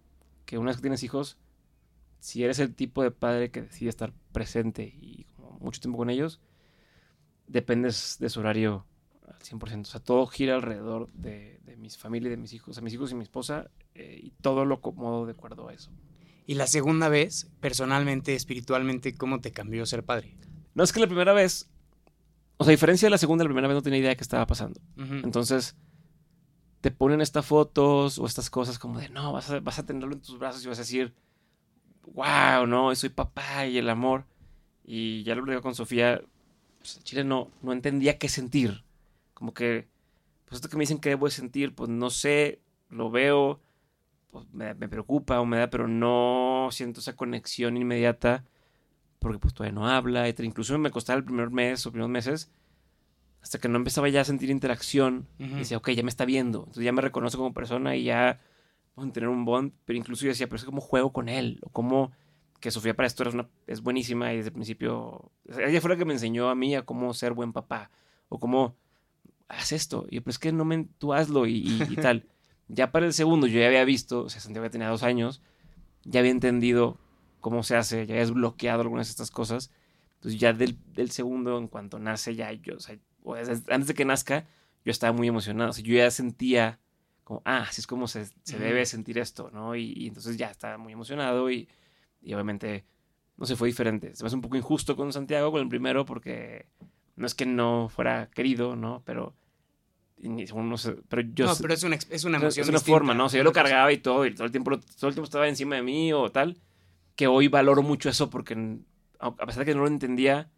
[0.44, 1.38] que una vez que tienes hijos
[2.18, 6.10] si eres el tipo de padre que decide estar presente y como mucho tiempo con
[6.10, 6.40] ellos,
[7.46, 8.86] dependes de su horario
[9.26, 9.82] al 100%.
[9.82, 12.82] O sea, todo gira alrededor de, de mis familia y de mis hijos, o sea,
[12.82, 15.90] mis hijos y mi esposa, eh, y todo lo acomodo de acuerdo a eso.
[16.46, 20.36] Y la segunda vez, personalmente, espiritualmente, ¿cómo te cambió ser padre?
[20.74, 21.68] No, es que la primera vez,
[22.56, 24.22] o sea, a diferencia de la segunda, la primera vez no tenía idea de qué
[24.22, 24.80] estaba pasando.
[24.96, 25.24] Uh -huh.
[25.24, 25.76] Entonces,
[26.80, 30.14] te ponen estas fotos o estas cosas como de, no, vas a, vas a tenerlo
[30.14, 31.14] en tus brazos y vas a decir,
[32.06, 34.24] wow, no, soy papá y el amor.
[34.84, 36.22] Y ya lo digo con Sofía,
[36.78, 38.84] pues, Chile no, no entendía qué sentir.
[39.34, 39.86] Como que,
[40.46, 43.60] pues esto que me dicen que debo de sentir, pues no sé, lo veo,
[44.30, 48.44] pues me, me, preocupa o me da, pero no siento esa conexión inmediata
[49.18, 50.28] porque pues todavía no habla.
[50.28, 52.50] Incluso me costaba el primer mes o primeros meses
[53.42, 55.26] hasta que no empezaba ya a sentir interacción.
[55.38, 55.52] Uh -huh.
[55.52, 56.60] Y decía, ok, ya me está viendo.
[56.60, 58.38] Entonces ya me reconoce como persona y ya
[59.12, 62.12] tener un bond, pero incluso yo decía, pero es como juego con él, o como
[62.60, 65.96] que Sofía para esto es, una, es buenísima y desde el principio, ella fue la
[65.96, 67.90] que me enseñó a mí a cómo ser buen papá,
[68.28, 68.76] o cómo,
[69.48, 72.26] haz esto, y yo, pero es que no me, tú hazlo y, y, y tal.
[72.68, 75.42] ya para el segundo yo ya había visto, o sea, Santiago tenía dos años,
[76.04, 76.98] ya había entendido
[77.40, 79.70] cómo se hace, ya había desbloqueado algunas de estas cosas,
[80.14, 82.98] entonces ya del, del segundo, en cuanto nace, ya yo, o sea,
[83.68, 84.46] antes de que nazca,
[84.84, 86.80] yo estaba muy emocionado, o sea, yo ya sentía
[87.26, 89.74] como, ah, así es como se, se debe sentir esto, ¿no?
[89.74, 91.68] Y, y, entonces ya estaba muy emocionado y,
[92.22, 92.84] y obviamente,
[93.36, 94.14] no sé, fue diferente.
[94.14, 96.66] Se me hace un poco injusto con Santiago, con el primero, porque
[97.16, 99.02] no es que no fuera querido, ¿no?
[99.04, 99.34] Pero
[100.18, 102.62] no sé, pero yo no, pero es una, es una emoción.
[102.62, 103.24] Es una forma, ¿no?
[103.24, 105.48] O sea, yo lo cargaba y todo, y todo el tiempo, todo el tiempo estaba
[105.48, 106.56] encima de mí o tal,
[107.16, 108.78] que hoy valoro mucho eso porque,
[109.18, 110.48] a pesar de que no lo entendía,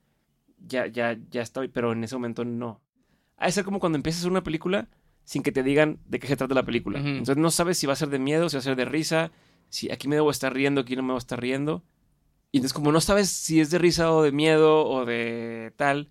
[0.58, 2.82] ya, ya, ya estoy, pero en ese momento no.
[3.38, 4.86] Ha de ser como cuando empiezas una película
[5.28, 7.00] sin que te digan de qué se trata la película.
[7.00, 9.30] Entonces no sabes si va a ser de miedo, si va a ser de risa,
[9.68, 11.84] si aquí me debo estar riendo, aquí no me debo estar riendo.
[12.50, 16.08] Y entonces como no sabes si es de risa o de miedo o de tal,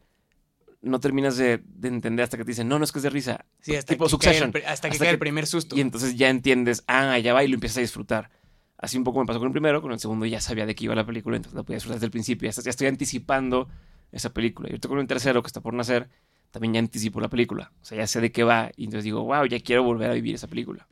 [0.83, 3.43] no terminas de, entender hasta que te dicen, no, no es que es de risa.
[3.59, 4.53] Sí, hasta tipo que Succession.
[4.67, 5.75] hasta que cae el primer susto.
[5.75, 8.29] Y entonces ya entiendes, ah, ya va y lo empiezas a disfrutar.
[8.77, 10.83] Así un poco me pasó con el primero, con el segundo ya sabía de qué
[10.83, 12.51] iba la película, entonces la podía disfrutar desde el principio.
[12.51, 13.67] Ya, ya estoy anticipando
[14.11, 14.69] esa película.
[14.69, 16.07] Y ahorita con el tercero, que está por nacer,
[16.51, 17.71] también ya anticipo la película.
[17.81, 18.71] O sea, ya sé de qué va.
[18.75, 20.87] Y entonces digo, wow, ya quiero volver a vivir esa película.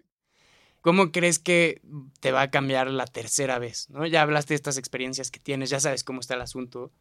[0.82, 1.82] ¿Cómo crees que
[2.20, 3.90] te va a cambiar la tercera vez?
[3.90, 4.06] ¿no?
[4.06, 6.92] Ya hablaste de estas experiencias que tienes, ya sabes cómo está el asunto.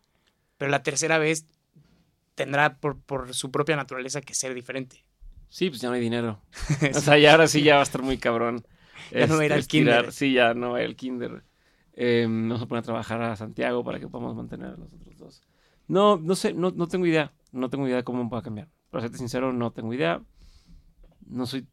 [0.56, 1.46] Pero la tercera vez
[2.34, 5.04] tendrá por, por su propia naturaleza que ser diferente.
[5.48, 6.40] Sí, pues ya no hay dinero.
[6.94, 8.66] o sea, ya ahora sí ya va a estar muy cabrón.
[9.12, 10.12] ya no va a ir al este, kinder.
[10.12, 11.44] Sí, ya no va a ir al kinder.
[11.92, 15.16] Eh, vamos a poner a trabajar a Santiago para que podamos mantener a los otros
[15.18, 15.42] dos.
[15.86, 17.32] No, no sé, no, no tengo idea.
[17.54, 18.68] No tengo idea de cómo va a cambiar.
[18.90, 20.22] Para serte sincero, no tengo idea.
[21.26, 21.66] No soy,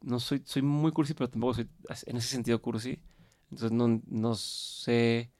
[0.00, 1.68] no soy, soy muy cursi, pero tampoco soy
[2.06, 2.98] en ese sentido cursi.
[3.50, 5.30] Entonces no, no sé,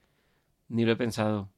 [0.67, 1.49] ni lo he pensado.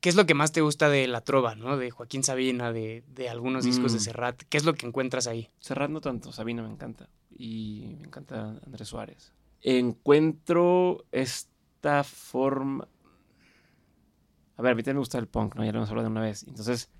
[0.00, 1.76] ¿Qué es lo que más te gusta de La Trova, ¿no?
[1.76, 4.02] De Joaquín Sabina, de, de algunos discos de mm.
[4.02, 4.42] Serrat.
[4.48, 5.50] ¿Qué es lo que encuentras ahí?
[5.58, 7.08] Serrat no tanto, Sabina me encanta.
[7.36, 9.32] Y me encanta Andrés Suárez.
[9.62, 12.86] Encuentro esta forma...
[14.56, 15.64] A ver, a mí también me gusta el punk, ¿no?
[15.64, 16.44] Ya lo hemos hablado de una vez.
[16.44, 16.90] Entonces,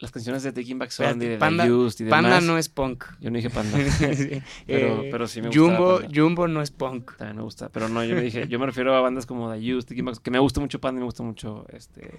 [0.00, 2.22] las canciones de Taking Back Sunday, de Panda, The Used y demás.
[2.22, 3.04] Panda no es punk.
[3.20, 3.78] Yo no dije Panda.
[4.66, 5.60] pero, eh, pero sí me gusta.
[5.60, 7.16] Jumbo, Jumbo no es punk.
[7.16, 7.68] También me gusta.
[7.68, 10.18] Pero no, yo me dije, yo me refiero a bandas como The Used, Taking Back
[10.22, 12.10] que me gusta mucho Panda y me gusta mucho este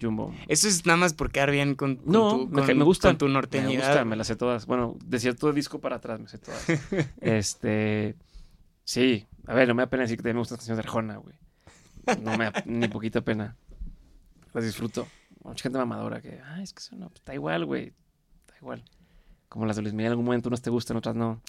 [0.00, 0.34] Jumbo.
[0.48, 3.82] Eso es nada más por quedar bien con, no, tu, con, me gusta, tu norteñidad.
[3.82, 4.66] Me gusta, me las sé todas.
[4.66, 6.64] Bueno, de cierto disco para atrás me sé todas.
[7.20, 8.16] este,
[8.84, 9.26] sí.
[9.46, 11.16] A ver, no me da pena decir que también me gustan las canciones de Arjona,
[11.16, 11.34] güey.
[12.22, 13.56] No me da ni poquita pena.
[14.52, 15.06] Las disfruto.
[15.48, 17.92] Mucha gente mamadora que, ay, es que eso no, pues, está igual, güey
[18.60, 18.84] igual.
[19.48, 21.40] Como las de Luis Miguel, en algún momento unas te gustan, otras no.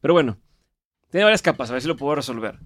[0.00, 0.36] Pero bueno,
[1.10, 2.58] tiene varias capas, a ver si lo puedo resolver.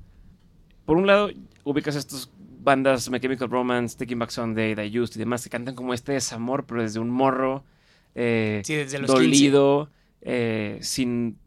[0.84, 1.30] Por un lado,
[1.64, 2.30] ubicas estas
[2.60, 6.12] bandas My Chemical Romance, Taking Back Sunday, Die Used y demás, que cantan como este
[6.12, 7.64] desamor, pero desde un morro,
[8.14, 8.62] eh,
[9.06, 9.90] dolido,
[10.22, 11.38] eh, sin,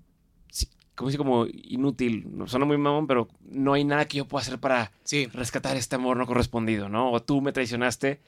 [0.96, 2.28] como si como inútil.
[2.46, 4.92] Suena muy mamón, pero no hay nada que yo pueda hacer para
[5.34, 7.12] rescatar este amor no correspondido, ¿no?
[7.12, 8.22] O tú me traicionaste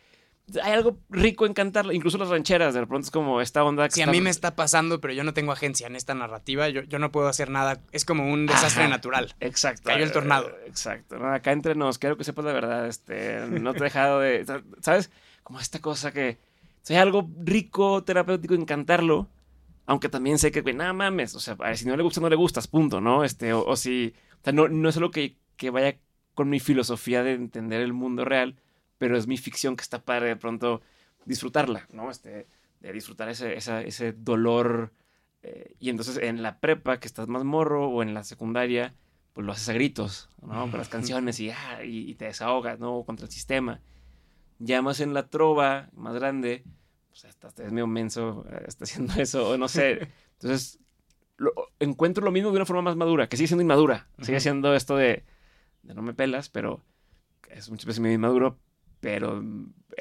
[0.62, 3.96] hay algo rico en cantarlo, incluso las rancheras, de pronto es como esta onda que...
[3.96, 6.82] Si a mí me está pasando, pero yo no tengo agencia en esta narrativa, yo,
[6.84, 9.34] yo no puedo hacer nada, es como un desastre natural.
[9.39, 9.84] Exacto.
[9.86, 10.50] Cayó el tornado.
[10.50, 11.16] Eh, exacto.
[11.26, 14.46] acá entre nos, quiero que sepas la verdad, este, no te he dejado de...
[14.82, 15.12] ¿Sabes?
[15.44, 16.38] Como esta cosa que...
[16.89, 19.30] hay algo rico, terapéutico en cantarlo,
[19.86, 22.68] aunque también sé que, nada mames, o sea, si no le gusta, no le gustas,
[22.68, 23.24] punto, ¿no?
[23.24, 24.14] Este, o, si...
[24.41, 25.98] O sea, no, no es algo que, que vaya
[26.34, 28.58] con mi filosofía de entender el mundo real,
[29.04, 30.82] pero es mi ficción que está padre de pronto
[31.26, 32.10] disfrutarla, ¿no?
[32.10, 32.47] Este,
[32.80, 34.93] de disfrutar ese, ese dolor.
[35.41, 38.95] Eh, y entonces en la prepa, que estás más morro, o en la secundaria,
[39.34, 40.72] pues lo haces a gritos, ¿no?
[40.72, 43.04] Con las canciones y, ah, y, te desahogas, ¿no?
[43.04, 43.82] Contra el sistema.
[44.60, 46.64] Ya más en la trova, más grande,
[47.10, 50.08] pues hasta, es medio menso, eh, está haciendo eso, o no sé.
[50.39, 50.80] Entonces,
[51.78, 54.08] encuentro lo mismo de una forma más madura, que sigue siendo inmadura.
[54.22, 55.26] Sigue siendo esto de,
[55.82, 56.82] de no me pelas, pero
[57.49, 58.60] es muchas veces medio inmaduro,
[59.04, 59.43] pero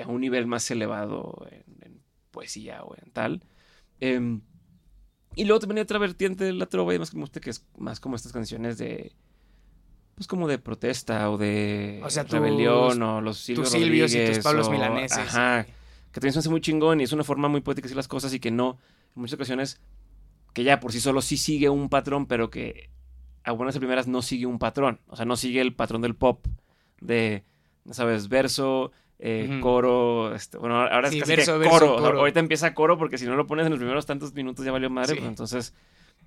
[0.01, 2.01] a un nivel más elevado en,
[2.31, 3.43] poesía o en tal.
[3.99, 4.43] Em,
[5.35, 7.67] y luego también hay otra vertiente de la trova y más como usted, que es
[7.77, 9.13] más como estas canciones de.
[10.15, 14.25] Pues como de protesta o de o sea, rebelión o los Silvios, tus Silvios y
[14.25, 15.19] tus Pablos Milaneses.
[15.19, 15.67] Ajá.
[16.13, 18.09] Que también se hace muy chingón y es una forma muy poética de decir las
[18.09, 18.79] cosas y que no,
[19.17, 19.81] en muchas ocasiones,
[20.55, 22.91] que ya por sí solo sí sigue un patrón, pero que
[23.43, 25.01] a buenas y primeras no sigue un patrón.
[25.09, 26.47] O sea, no sigue el patrón del pop
[27.01, 27.43] de
[27.91, 28.29] ¿sabes?
[28.29, 31.99] Verso, eh, coro, este, bueno, ahora es casi que coro.
[31.99, 34.91] ahorita empieza coro porque si no lo pones en los primeros tantos minutos ya valió
[34.91, 35.75] madre, pues entonces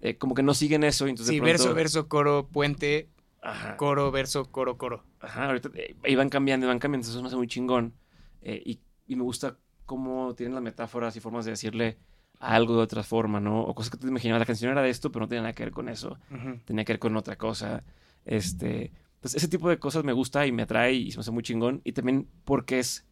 [0.02, 1.08] eh, como que no siguen eso.
[1.08, 3.10] Entonces sí, verso, verso, coro, puente,
[3.78, 5.04] coro, verso, coro, coro.
[5.20, 7.94] Ajá, ahorita eh, iban cambiando, iban cambiando, eso me hace muy chingón.
[8.42, 11.98] y, y me gusta cómo tienen las metáforas y formas de decirle
[12.40, 13.62] algo de otra forma, ¿no?
[13.62, 15.54] O cosas que tú te imaginabas, la canción era de esto, pero no tenía nada
[15.54, 16.18] que ver con eso.
[16.66, 17.84] Tenía que ver con otra cosa.
[18.26, 18.92] Este,
[19.26, 21.42] entonces, ese tipo de cosas me gusta y me atrae y se me hace muy
[21.42, 21.82] chingón.
[21.84, 23.08] Y también porque es.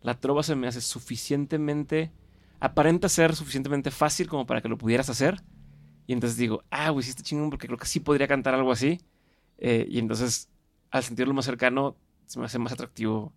[0.00, 2.10] La trova se me hace suficientemente.
[2.58, 5.40] Aparenta ser suficientemente fácil como para que lo pudieras hacer.
[6.08, 8.72] Y entonces digo, ah, güey, sí está chingón porque creo que sí podría cantar algo
[8.72, 9.02] así.
[9.58, 10.48] Eh, y entonces,
[10.90, 11.96] al sentirlo más cercano,
[12.26, 13.32] se me hace más atractivo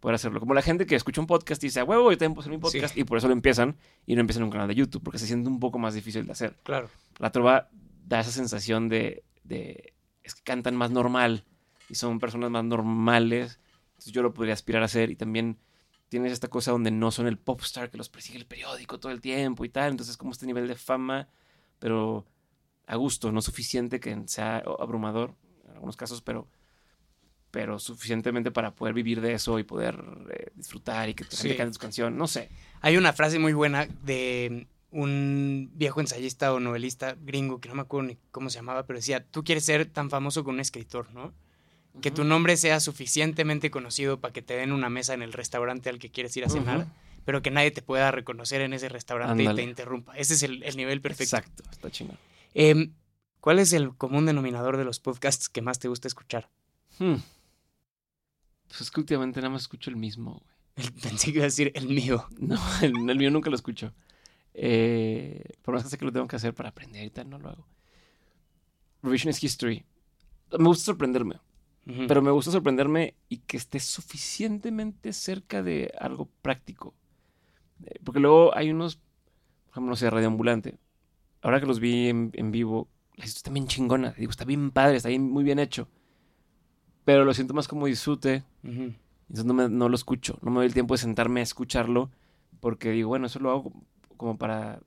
[0.00, 0.40] poder hacerlo.
[0.40, 2.58] Como la gente que escucha un podcast y dice, huevo, yo también puedo hacer mi
[2.58, 2.94] podcast.
[2.94, 3.02] Sí.
[3.02, 5.28] Y por eso lo empiezan y no empiezan en un canal de YouTube porque se
[5.28, 6.56] siente un poco más difícil de hacer.
[6.64, 6.88] Claro.
[7.20, 7.68] La trova
[8.04, 11.44] da esa sensación de, de es que cantan más normal
[11.88, 13.58] y son personas más normales.
[13.90, 15.58] Entonces yo lo podría aspirar a hacer y también
[16.08, 19.12] tienes esta cosa donde no son el pop star que los persigue el periódico todo
[19.12, 19.90] el tiempo y tal.
[19.90, 21.28] Entonces como este nivel de fama,
[21.78, 22.24] pero
[22.86, 25.34] a gusto, no suficiente que sea abrumador
[25.66, 26.48] en algunos casos, pero
[27.50, 29.98] pero suficientemente para poder vivir de eso y poder
[30.30, 31.56] eh, disfrutar y que te Sí.
[31.56, 32.50] cante tu canción, no sé.
[32.82, 37.82] Hay una frase muy buena de un viejo ensayista o novelista gringo que no me
[37.82, 41.10] acuerdo ni cómo se llamaba, pero decía, tú quieres ser tan famoso como un escritor,
[41.14, 41.32] ¿no?
[42.00, 45.88] Que tu nombre sea suficientemente conocido para que te den una mesa en el restaurante
[45.88, 46.86] al que quieres ir a cenar,
[47.24, 50.16] pero que nadie te pueda reconocer en ese restaurante y te interrumpa.
[50.16, 51.36] Ese es el, el nivel perfecto.
[51.36, 52.18] Exacto, está chingón.
[52.54, 52.92] Em,
[53.40, 56.50] ¿Cuál es el común denominador de los podcasts que más te gusta escuchar?
[56.98, 57.16] Hmm.
[58.66, 60.90] Pues es que últimamente nada más escucho el mismo, güey.
[61.02, 62.26] Pensé que iba a decir el mío.
[62.38, 63.92] No, el, el mío nunca lo escucho.
[64.54, 67.38] Eh, por más que sé que lo tengo que hacer para aprender y tal, no
[67.38, 67.66] lo hago.
[69.02, 69.84] Revisionist History.
[70.58, 71.38] Me gusta sorprenderme,
[72.06, 76.94] Pero me gusta sorprenderme y que esté suficientemente cerca de algo práctico.
[77.84, 80.78] Eh, porque luego hay unos, por ejemplo, no sé, Radioambulante.
[81.40, 84.12] Ahora que los vi en, en vivo, la historia está bien chingona.
[84.18, 85.88] Digo, está bien padre, está bien, muy bien hecho.
[87.04, 88.44] Pero lo siento más como disfrute
[89.28, 92.10] entonces no, me- no lo escucho, no me doy el tiempo de sentarme a escucharlo
[92.60, 93.72] porque digo, bueno, eso lo hago
[94.16, 94.80] como- para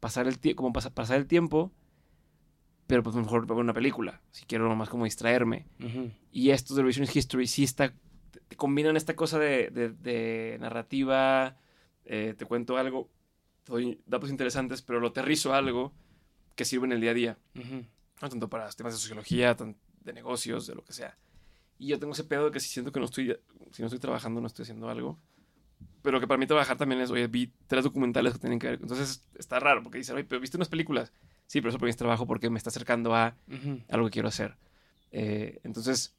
[0.00, 1.72] pasar el, como pasa- pasar el tiempo,
[2.86, 5.66] pero pues mejor ver una película, si quiero nomás como distraerme.
[5.82, 6.10] Ujú.
[6.32, 7.92] Y estos de Revisionist History sí está,
[8.48, 11.56] te- combinan esta cosa de, de- de narrativa,
[12.04, 13.08] eh, te cuento algo,
[13.64, 15.92] te doy datos interesantes, pero lo aterrizo a algo
[16.54, 17.38] que sirve en el día a día.
[17.58, 17.84] Ujú.
[18.22, 18.30] ¿no?
[18.30, 21.18] tanto para temas de sociología, de negocios, de lo que sea.
[21.78, 23.36] Y yo tengo ese pedo de que si siento que no estoy,
[23.72, 25.18] si no estoy trabajando, no estoy haciendo algo.
[26.02, 28.78] Pero que para mí trabajar también es, oye, vi tres documentales que tienen que ver.
[28.80, 31.12] Entonces está raro, porque dicen, oye, pero viste unas películas.
[31.54, 33.36] Sí, pero eso para mí es trabajo porque me está acercando a
[33.88, 34.56] algo que quiero hacer.
[35.12, 36.16] Eh, entonces,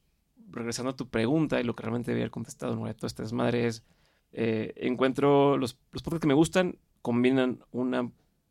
[0.48, 3.06] regresando a tu pregunta y lo que realmente debía haber contestado en lugar de todo
[3.06, 3.84] este desmadre es,
[4.32, 8.10] eh, encuentro los, los podcasts que me gustan, combinan una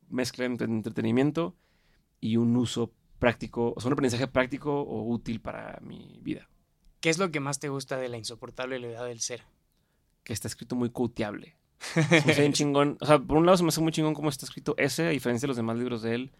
[0.09, 1.55] mezcla entre entretenimiento
[2.21, 6.47] y un uso práctico, o sea, un aprendizaje práctico o útil para mi vida.
[6.99, 9.41] ¿Qué es lo que más te gusta de la insoportable levedad del ser?
[10.23, 11.57] Que está escrito muy coteable.
[11.79, 12.99] Se me hace bien chingón.
[13.01, 15.09] O sea, por un lado se me hace muy chingón cómo está escrito ese, a
[15.09, 16.31] diferencia de los demás libros de él,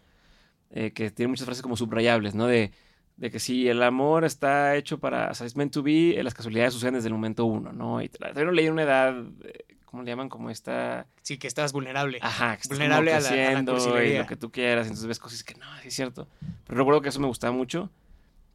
[0.76, 2.46] eh, que tiene muchas frases como subrayables, ¿no?
[2.46, 2.70] De,
[3.16, 6.34] de que si el amor está hecho para, o sea, es meant to be, las
[6.34, 8.02] casualidades suceden desde el momento uno, ¿no?
[8.02, 9.14] Y todavía no leí en una edad,
[9.44, 10.28] eh, ¿cómo le llaman?
[10.28, 11.06] Como esta...
[11.22, 12.18] Sí, que estás vulnerable.
[12.20, 15.06] Ajá, que estás Vulnerable a la- a la creciendo y lo que tú quieras, entonces
[15.06, 16.28] ves cosas que no, sí es cierto.
[16.66, 17.90] Pero recuerdo que eso me gustaba mucho.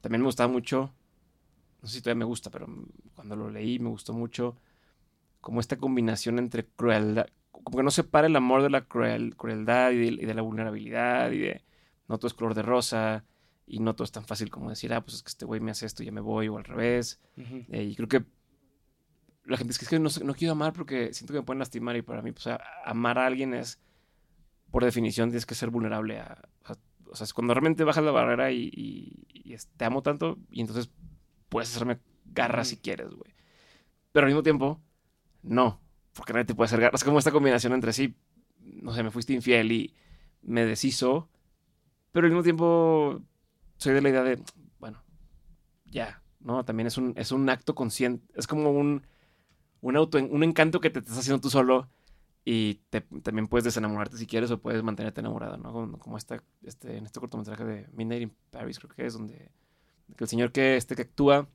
[0.01, 0.93] También me gustaba mucho,
[1.81, 2.67] no sé si todavía me gusta, pero
[3.15, 4.57] cuando lo leí me gustó mucho
[5.41, 9.91] como esta combinación entre crueldad, como que no separa el amor de la cruel- crueldad
[9.91, 11.63] y de, y de la vulnerabilidad y de
[12.11, 13.23] no todo es color de rosa
[13.65, 15.71] y no todo es tan fácil como decir, ah, pues es que este güey me
[15.71, 17.19] hace esto y ya me voy o al revés.
[17.69, 18.25] Eh, y creo que
[19.45, 21.59] la gente es que, es que no, no quiero amar porque siento que me pueden
[21.59, 23.79] lastimar y para mí, pues, a- amar a alguien es,
[24.69, 26.47] por definición, tienes que ser vulnerable a...
[26.63, 26.77] O sea,
[27.09, 30.37] o sea, es cuando realmente bajas la barrera y, y- y es- te amo tanto
[30.49, 30.89] y entonces
[31.49, 33.33] puedes hacerme garras si quieres, güey.
[34.11, 34.79] Pero al mismo tiempo,
[35.41, 35.81] no,
[36.13, 37.01] porque nadie te puede hacer garras.
[37.01, 38.15] Es como esta combinación entre sí,
[38.59, 39.93] no sé, me fuiste infiel y
[40.43, 41.29] me deshizo,
[42.11, 43.21] pero al mismo tiempo
[43.77, 44.41] soy de la idea de,
[44.79, 45.01] bueno,
[45.85, 46.63] ya, ¿no?
[46.65, 49.03] También es un, es un acto consciente, es como un,
[49.81, 51.89] un, auto, un encanto que te estás haciendo tú solo
[52.43, 55.71] y te- también puedes desenamorarte si quieres o puedes mantenerte enamorado, ¿no?
[55.71, 59.51] Como, como esta, este, en este cortometraje de Midnight in Paris, creo que es, donde
[60.17, 61.47] el señor que, este, que actúa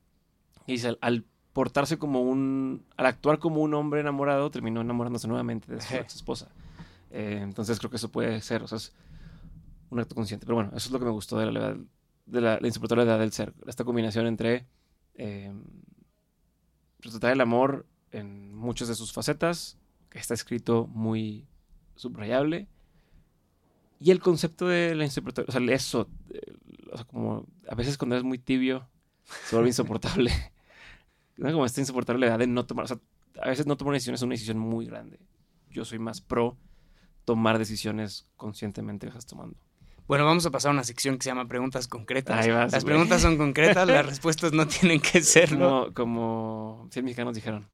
[0.65, 5.27] y dice, al, al portarse como un, al actuar como un hombre enamorado, terminó enamorándose
[5.27, 6.49] nuevamente de su ex esposa.
[7.09, 8.93] Eh, entonces creo que eso puede ser, o sea, es
[9.89, 10.45] un acto consciente.
[10.45, 11.85] Pero bueno, eso es lo que me gustó de la, levedad-
[12.25, 13.53] de la, la insoportable edad del ser.
[13.67, 14.67] Esta combinación entre
[15.15, 15.53] eh,
[16.99, 19.77] retratar el amor en muchas de sus facetas,
[20.09, 21.45] que está escrito muy
[21.95, 22.67] subrayable,
[23.99, 26.09] y el concepto de la insoportable, o sea, eso,
[26.91, 28.87] o sea, como a veces cuando eres muy tibio,
[29.45, 30.31] se vuelve insoportable.
[31.39, 32.99] Como esta insoportable edad de no tomar, o sea,
[33.41, 35.19] a veces no tomar decisión es una decisión muy grande.
[35.69, 36.57] Yo soy más pro
[37.25, 39.55] tomar decisiones conscientemente que estás tomando.
[40.07, 42.45] Bueno, vamos a pasar a una sección que se llama preguntas concretas.
[42.45, 42.93] Ahí vas, Las güey.
[42.93, 45.91] preguntas son concretas, las respuestas no tienen que serlo.
[45.93, 47.69] Como, como 100 mexicanos dijeron.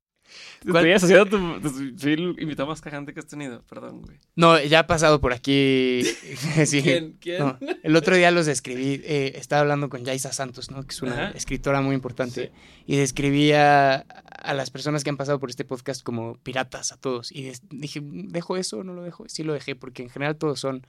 [0.64, 0.88] ¿Cuál?
[0.88, 3.62] estoy asociando tu, tu- el invitado más cajante que has tenido.
[3.70, 4.18] Perdón, güey.
[4.36, 6.02] No, ya ha pasado por aquí.
[6.66, 6.82] sí.
[6.82, 7.18] ¿Quién?
[7.20, 7.40] ¿Quién?
[7.40, 10.82] No, el otro día los describí, eh, estaba hablando con Yaisa Santos, ¿no?
[10.88, 11.38] Que es una Ajá.
[11.38, 12.52] escritora muy importante.
[12.88, 17.32] Y describía a las personas que han pasado por este podcast como piratas a todos.
[17.32, 19.26] Y dije, ¿dejo eso o no lo dejo?
[19.28, 20.88] Sí lo dejé, porque en general todos son.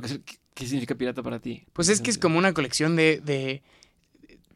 [0.00, 0.22] Pero,
[0.54, 1.64] ¿qué, significa pirata para ti?
[1.72, 3.20] Pues es que es como una colección de.
[3.20, 3.62] de-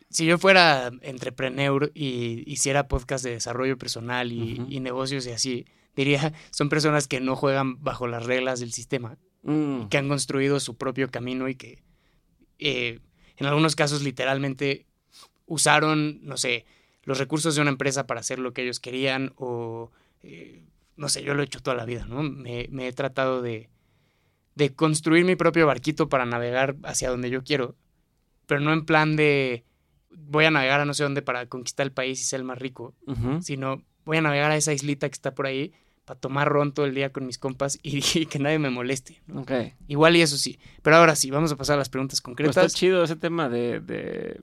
[0.08, 6.32] si yo fuera entrepreneur y hiciera podcast de desarrollo personal y, negocios y así, diría,
[6.50, 9.18] son personas que no juegan bajo las reglas del sistema.
[9.42, 11.82] Mm, que han construido su propio camino y que
[12.58, 13.00] eh,
[13.36, 14.86] en algunos casos literalmente
[15.46, 16.64] usaron, no sé,
[17.04, 20.64] los recursos de una empresa para hacer lo que ellos querían o, eh,
[20.96, 22.22] no sé, yo lo he hecho toda la vida, ¿no?
[22.22, 23.68] Me, me he tratado de,
[24.56, 27.76] de construir mi propio barquito para navegar hacia donde yo quiero,
[28.46, 29.64] pero no en plan de
[30.10, 32.58] voy a navegar a no sé dónde para conquistar el país y ser el más
[32.58, 32.94] rico,
[33.42, 35.72] sino voy a navegar a esa islita que está por ahí
[36.06, 39.20] para tomar ron todo el día con mis compas y, y que nadie me moleste.
[39.88, 40.58] Igual y eso sí.
[40.82, 42.74] Pero ahora sí, vamos a pasar a las preguntas Pero está concretas.
[42.74, 43.80] chido ese tema de...
[43.80, 44.40] de...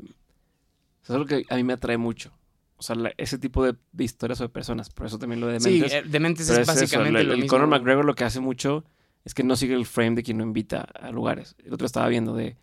[1.01, 2.33] o sea, es lo que a mí me atrae mucho.
[2.75, 4.89] O sea, la- ese tipo de, de historias o de personas.
[4.89, 5.93] Por eso también lo de sí, Dementes.
[5.93, 7.49] eh, Dementes Pero es es eso, básicamente lo el mismo.
[7.49, 8.83] Conor McGregor lo que hace mucho
[9.25, 11.55] es que no sigue el frame de quien lo invita a lugares.
[11.63, 12.57] El otro estaba viendo de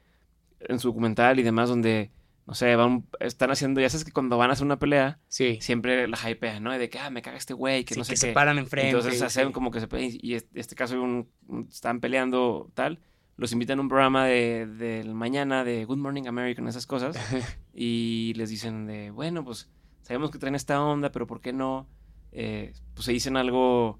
[0.60, 2.10] en su documental y demás donde,
[2.46, 5.58] no sé, van, están haciendo, ya sabes que cuando van a hacer una pelea, Sí,
[5.62, 6.70] siempre la hypean, ¿no?
[6.76, 8.26] De que, ah, me caga este güey, que sí, no sé que qué.
[8.28, 8.90] se paran enfrente.
[8.90, 9.52] Entonces hacen sí.
[9.52, 11.28] como que se pe- y este, este caso un,
[11.70, 13.00] están peleando tal,
[13.36, 17.16] los invitan a un programa de, del mañana de Good Morning American, esas cosas,
[17.74, 19.70] y les dicen de, bueno, pues
[20.02, 21.88] sabemos que traen esta onda, pero ¿por qué no?
[22.32, 23.98] Eh, pues se dicen algo,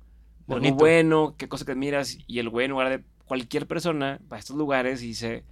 [0.49, 0.75] algo Bonito.
[0.77, 4.41] bueno, qué cosa que admiras, y el güey en lugar de cualquier persona va a
[4.41, 5.45] estos lugares y dice,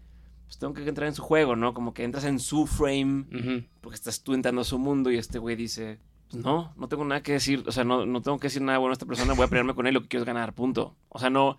[0.47, 1.75] pues tengo que entrar en su juego, ¿no?
[1.75, 3.65] Como que entras en su frame Ujú.
[3.81, 5.99] porque estás tú entrando a su mundo y este güey dice,
[6.31, 8.79] pues no, no tengo nada que decir, o sea, no, no tengo que decir nada
[8.79, 10.97] bueno a esta persona, voy a pelearme con él, lo que quiero es ganar, punto.
[11.09, 11.57] O sea, no,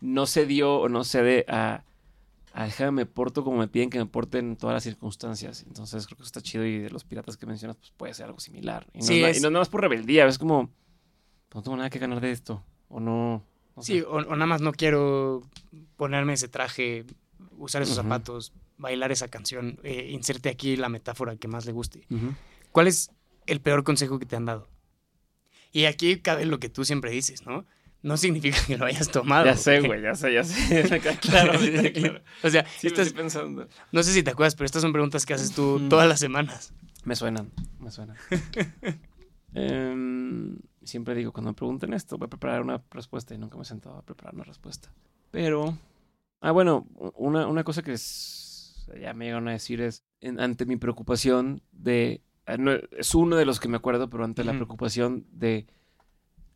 [0.00, 1.84] no se dio o no cede a,
[2.52, 5.64] a déjame me porto como me piden que me porte en todas las circunstancias.
[5.66, 8.40] Entonces creo que está chido y de los piratas que mencionas, pues puede ser algo
[8.40, 8.86] similar.
[8.92, 10.66] Y no, Sí, es, es- y no nada más por rebeldía, es como,
[11.48, 12.62] pues, no tengo nada que ganar de esto,
[12.92, 13.42] o no.
[13.76, 13.94] no sé.
[13.94, 15.42] Sí, o, o nada más no quiero
[15.96, 17.04] ponerme ese traje,
[17.58, 19.78] usar esos zapatos, bailar esa canción.
[19.82, 22.06] Eh, inserte aquí la metáfora que más le guste.
[22.70, 23.10] ¿Cuál es
[23.46, 24.68] el peor consejo que te han dado?
[25.72, 27.64] Y aquí cabe lo que tú siempre dices, ¿no?
[28.02, 29.44] No significa que lo hayas tomado.
[29.46, 31.00] Ya sé, güey, ya sé, ya sé.
[31.20, 32.20] Claro, sí, claro.
[32.42, 33.68] O sea, Sí, estoy pensando.
[33.92, 36.74] no sé si te acuerdas, pero estas son preguntas que haces tú todas las semanas.
[37.04, 38.16] Me suenan, me suenan.
[39.54, 43.62] Em, siempre digo, cuando me pregunten esto, voy a preparar una respuesta y nunca me
[43.62, 44.92] he sentado a preparar una respuesta.
[45.30, 45.76] Pero,
[46.40, 50.66] ah, bueno, una, una cosa que es- ya me llegaron a decir es, en- ante
[50.66, 54.52] mi preocupación de, ah, no, es uno de los que me acuerdo, pero ante la
[54.56, 55.66] preocupación de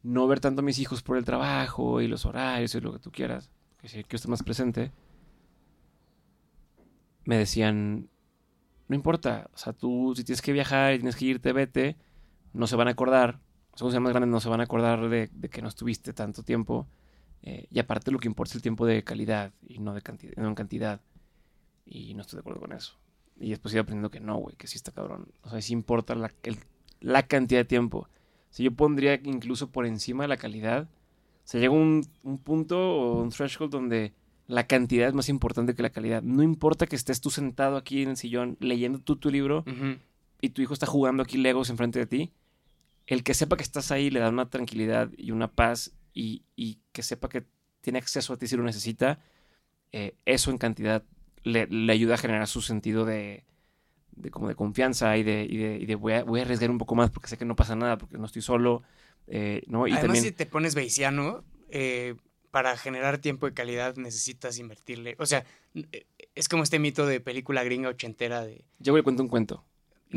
[0.03, 2.99] no ver tanto a mis hijos por el trabajo y los horarios y lo que
[2.99, 4.93] tú quieras, que sí, que esté más presente,
[7.25, 8.09] me decían,
[8.89, 11.97] no importa, o sea, tú si tienes que viajar y tienes que irte, vete,
[12.53, 13.41] no se van a acordar,
[13.77, 16.43] según sean más grandes, no se van a acordar de, de que no estuviste tanto
[16.43, 16.87] tiempo.
[17.43, 20.35] eh, y aparte lo que importa es el tiempo de calidad y no de cantidad,
[20.37, 21.01] no en cantidad.
[21.85, 22.95] Y no estoy de acuerdo con eso.
[23.39, 25.29] Y después iba aprendiendo que no, güey, que sí está cabrón.
[25.43, 26.59] O sea, sí importa la, el-
[27.01, 28.09] la cantidad de tiempo.
[28.51, 30.89] Si yo pondría incluso por encima de la calidad,
[31.45, 34.13] se llega un, un punto o un threshold donde
[34.49, 36.23] la cantidad es más importante que la calidad.
[36.23, 39.99] No importa que estés tú sentado aquí en el sillón leyendo tú tu libro Ujú.
[40.41, 42.33] y tu hijo está jugando aquí Legos enfrente de ti,
[43.07, 46.81] el que sepa que estás ahí le da una tranquilidad y una paz y, y
[46.93, 47.45] que sepa que
[47.81, 49.21] tiene acceso a ti si lo necesita,
[49.93, 51.05] eh, eso en cantidad
[51.43, 53.45] le, le ayuda a generar su sentido de,
[54.17, 56.71] de como de confianza y de, y de, y de voy, a, voy a arriesgar
[56.71, 58.83] un poco más porque sé que no pasa nada, porque no estoy solo,
[59.29, 59.87] eh, ¿no?
[59.87, 60.25] Y Además, también...
[60.25, 62.17] si te pones beiciano, eh,
[62.51, 65.15] para generar tiempo de calidad necesitas invertirle.
[65.19, 65.45] O sea,
[65.93, 68.65] eh, es como este mito de película gringa ochentera de...
[68.81, 69.65] Llego y le cuento un cuento.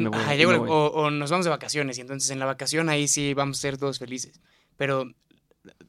[0.07, 0.69] Voy, Ajá, voy.
[0.69, 3.61] o, o nos vamos de vacaciones y entonces en la vacación ahí sí vamos a
[3.61, 4.39] ser todos felices.
[4.77, 5.11] Pero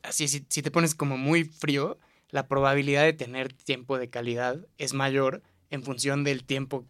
[0.02, 1.98] así, si, si te pones como muy frío,
[2.30, 6.84] la probabilidad de tener tiempo de calidad es mayor en función del tiempo,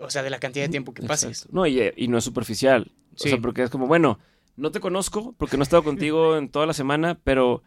[0.00, 1.30] o sea, de la cantidad de tiempo que pases.
[1.30, 1.54] Exacto.
[1.56, 2.92] No, y, y no es superficial.
[3.14, 4.18] O sea, porque es como, bueno,
[4.56, 7.62] no te conozco porque no he estado contigo en toda la semana, pero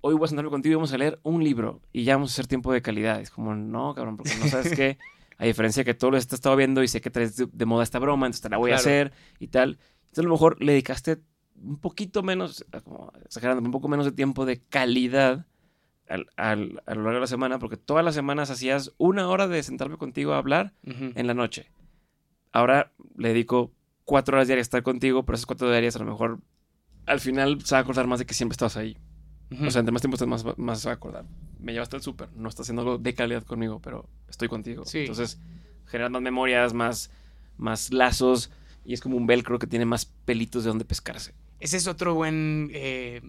[0.00, 2.34] hoy voy a sentarme contigo y vamos a leer un libro y ya vamos a
[2.34, 3.20] hacer tiempo de calidad.
[3.20, 4.98] Es como, no, cabrón, porque no sabes qué.
[5.38, 7.64] A diferencia de que todo lo has estado viendo y sé que traes de, de
[7.66, 9.78] moda esta broma, entonces te la voy a hacer y tal.
[10.00, 11.18] Entonces a lo mejor le dedicaste
[11.62, 15.46] un poquito menos, como exagerando, un poco menos de tiempo de calidad
[16.08, 19.48] al- al- a lo largo de la semana, porque todas las semanas hacías una hora
[19.48, 20.72] de sentarme contigo a hablar
[21.16, 21.70] en la noche.
[22.52, 23.72] Ahora le dedico
[24.04, 26.40] cuatro horas diarias a estar contigo, pero esas cuatro horas diarias a lo mejor
[27.06, 28.96] al final se va a acordar más de que siempre estabas ahí.
[29.50, 31.24] O sea, entre más tiempo estás más, más a acordar.
[31.60, 34.84] Me llevaste al súper, no estás haciendo algo de calidad conmigo, pero estoy contigo.
[34.84, 35.00] Sí.
[35.00, 35.38] Entonces,
[35.86, 37.10] generas más memorias, más,
[37.56, 38.50] más lazos,
[38.84, 41.34] y es como un velcro que tiene más pelitos de donde pescarse.
[41.60, 42.70] Ese es otro buen.
[42.72, 43.22] eh,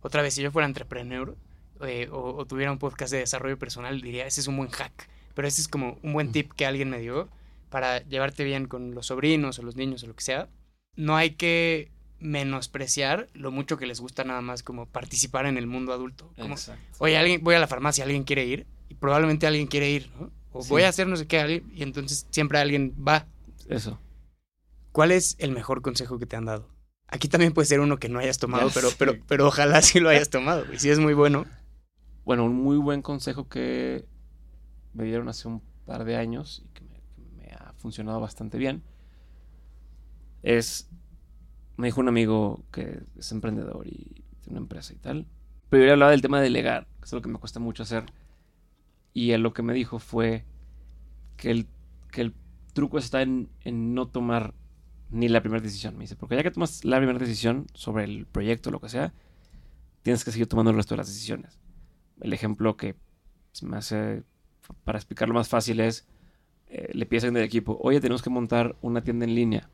[0.00, 1.36] otra vez, si yo fuera entrepreneur
[1.80, 5.08] eh, o, o tuviera un podcast de desarrollo personal, diría: ese es un buen hack.
[5.34, 7.28] Pero ese es como un buen tip que alguien me dio
[7.68, 10.48] para llevarte bien con los sobrinos o los niños o lo que sea.
[10.94, 11.90] No hay que
[12.24, 16.32] menospreciar lo mucho que les gusta nada más como participar en el mundo adulto.
[16.38, 16.56] Como,
[16.98, 20.30] oye, alguien, voy a la farmacia, alguien quiere ir y probablemente alguien quiere ir, ¿no?
[20.52, 20.70] O Sí.
[20.70, 23.26] voy a hacer no sé qué, y entonces siempre alguien va.
[23.68, 24.00] Eso.
[24.92, 26.68] ¿Cuál es el mejor consejo que te han dado?
[27.08, 30.08] Aquí también puede ser uno que no hayas tomado, pero, pero, pero ojalá sí lo
[30.08, 30.64] hayas tomado.
[30.72, 31.44] Y si es muy bueno.
[32.24, 34.06] Bueno, un muy buen consejo que
[34.94, 38.56] me dieron hace un par de años y que me, que me ha funcionado bastante
[38.56, 38.82] bien
[40.42, 40.88] es,
[41.76, 45.26] me dijo un amigo que es emprendedor y tiene una empresa y tal,
[45.70, 47.82] pero yo le hablaba del tema de delegar, que es lo que me cuesta mucho
[47.82, 48.04] hacer,
[49.12, 50.44] y él lo que me dijo fue
[51.36, 51.66] que el,
[52.10, 52.34] que el
[52.72, 54.54] truco está en, en no tomar
[55.10, 58.26] ni la primera decisión, me dice, porque ya que tomas la primera decisión sobre el
[58.26, 59.14] proyecto lo que sea,
[60.02, 61.60] tienes que seguir tomando el resto de las decisiones.
[62.20, 62.94] El ejemplo que
[63.52, 64.22] se me hace
[64.84, 66.06] para explicarlo más fácil es,
[66.68, 69.70] eh, le pides a del equipo, oye, tenemos que montar una tienda en línea.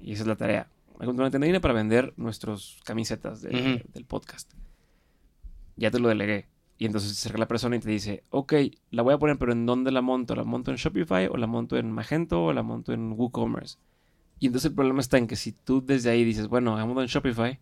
[0.00, 0.68] Y esa es la tarea.
[1.00, 4.52] En línea para vender nuestras camisetas de- del podcast.
[5.76, 6.48] Ya te lo delegué.
[6.78, 8.54] Y entonces se acerca la persona y te dice, ok,
[8.90, 10.34] la voy a poner, pero ¿en dónde la monto?
[10.34, 13.78] ¿La monto en Shopify o la monto en Magento o la monto en WooCommerce?
[14.40, 17.06] Y entonces el problema está en que si tú desde ahí dices, bueno, hagámoslo en
[17.08, 17.58] Shopify,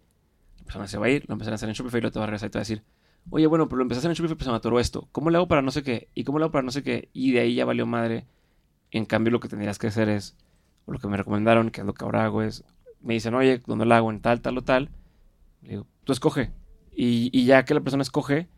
[0.59, 2.19] la persona se va a ir, lo empezarán a hacer en Shopify y luego te
[2.19, 2.83] va a regresar y te va a decir,
[3.29, 5.09] oye, bueno, pero lo hacer en Shopify, pues se me atoró esto.
[5.13, 6.09] ¿Cómo le hago para no sé qué?
[6.15, 7.11] ¿Y cómo le hago para no sé qué?
[7.13, 8.27] Y de ahí ya valió madre.
[8.91, 10.37] En cambio, lo que tendrías que hacer es,
[10.87, 12.65] o lo que me recomendaron, que es lo que ahora hago, es,
[13.03, 14.11] me dicen, oye, ¿dónde lo hago?
[14.11, 14.91] En tal, tal o tal.
[15.63, 16.51] Le digo, tú escoge.
[16.95, 18.49] Y, y ya que la persona escoge,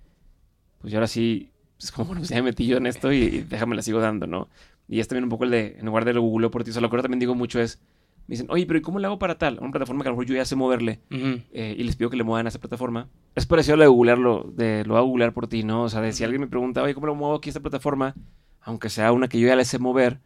[0.80, 3.40] pues ahora sí, es como, bueno, pues ya me metí yo en esto y, y
[3.42, 4.48] déjame la sigo dando, ¿no?
[4.88, 6.72] Y es también un poco el de, en lugar de lo googleo por ti, o
[6.72, 7.80] sea, lo que ahora también digo mucho es,
[8.26, 9.58] me dicen, oye, pero ¿y cómo le hago para tal?
[9.60, 11.40] Una plataforma que a lo mejor yo ya sé moverle Ujú.
[11.52, 13.08] eh, y les pido que le muevan a esa plataforma.
[13.34, 15.84] Es parecido a lo de googlearlo, de lo a googlear por ti, ¿no?
[15.84, 18.14] O sea, de si alguien me pregunta, oye, ¿cómo lo muevo aquí a esta plataforma?
[18.60, 20.20] Aunque sea una que yo ya le sé mover,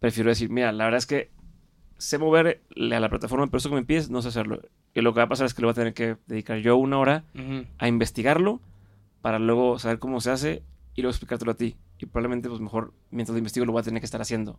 [0.00, 1.30] prefiero decir, mira, la verdad es que
[1.98, 2.60] sé moverle
[2.94, 4.62] a la plataforma, pero eso que me pides, no sé hacerlo.
[4.94, 6.76] Y lo que va a pasar es que le voy a tener que dedicar yo
[6.76, 7.24] una hora
[7.78, 8.60] a investigarlo
[9.20, 10.62] para luego saber cómo se hace
[10.94, 11.76] y luego explicártelo a ti.
[11.98, 14.58] Y probablemente, pues mejor, mientras lo investigo, lo voy a tener que estar haciendo.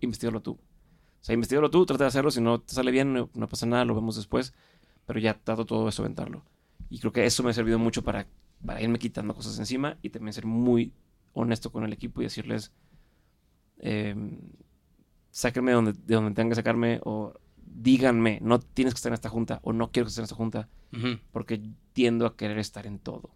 [0.00, 0.52] Investígalo tú.
[0.52, 2.30] O sea, investigalo tú, trata de hacerlo.
[2.30, 4.52] Si no te sale bien, no, no pasa nada, lo vemos después.
[5.06, 6.44] Pero ya trato todo eso, aventarlo.
[6.90, 8.26] Y creo que eso me ha servido mucho para,
[8.64, 10.92] para irme quitando cosas encima y también ser muy
[11.32, 12.72] honesto con el equipo y decirles,
[13.78, 14.14] eh,
[15.36, 17.34] sáquenme de donde, de donde tengan que sacarme o
[17.66, 20.34] díganme, no tienes que estar en esta junta o no quiero que estés en esta
[20.34, 20.68] junta
[21.30, 21.60] porque
[21.92, 23.28] tiendo a querer estar en todo.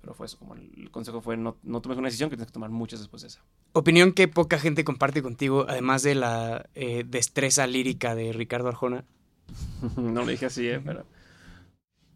[0.00, 2.52] Pero fue eso, como el, consejo fue no, no tomes una decisión que tienes que
[2.52, 3.42] tomar muchas después de esa.
[3.72, 9.04] Opinión que poca gente comparte contigo, además de la eh, destreza lírica de Ricardo Arjona.
[9.96, 10.80] no lo dije así, ¿eh?
[10.84, 11.04] Pero...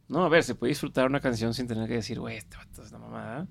[0.06, 2.82] No, a ver, se puede disfrutar una canción sin tener que decir, güey, este vato
[2.82, 3.48] es una mamada.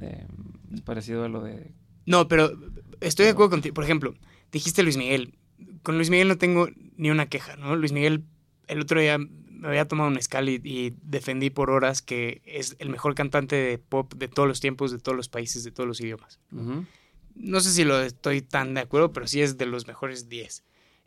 [0.00, 0.26] Eh,
[0.74, 1.72] es parecido a lo de...
[2.06, 2.52] No, pero
[3.00, 3.74] estoy de acuerdo contigo.
[3.74, 4.14] Por ejemplo,
[4.52, 5.34] dijiste Luis Miguel.
[5.82, 7.76] Con Luis Miguel no tengo ni una queja, ¿no?
[7.76, 8.24] Luis Miguel
[8.66, 12.76] el otro día me había tomado un mezcal y, y defendí por horas que es
[12.78, 15.86] el mejor cantante de pop de todos los tiempos, de todos los países, de todos
[15.86, 16.38] los idiomas.
[17.34, 20.64] No sé si lo estoy tan de acuerdo, pero sí es de los mejores 10.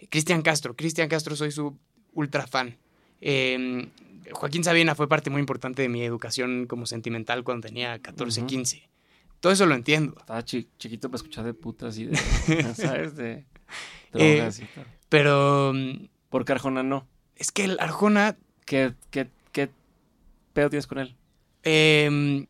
[0.10, 0.76] Cristian Castro.
[0.76, 1.78] Cristian Castro soy su
[2.14, 2.78] ultra fan.
[3.22, 3.88] Eh,
[4.32, 8.48] Joaquín Sabina fue parte muy importante de mi educación como sentimental cuando tenía 14, Ujú.
[8.48, 8.90] 15.
[9.40, 10.16] Todo eso lo entiendo.
[10.20, 12.16] Estaba chi- chiquito para escuchar de putas y de...
[12.76, 13.16] ¿Sabes?
[13.16, 13.46] De
[14.14, 14.86] Eh, drogas y tal.
[15.10, 15.74] Pero
[16.30, 17.08] Porque Arjona no.
[17.36, 19.70] es que el Arjona ¿Qué, qué, qué
[20.54, 21.16] pedo tienes con él?
[21.64, 22.48] eh,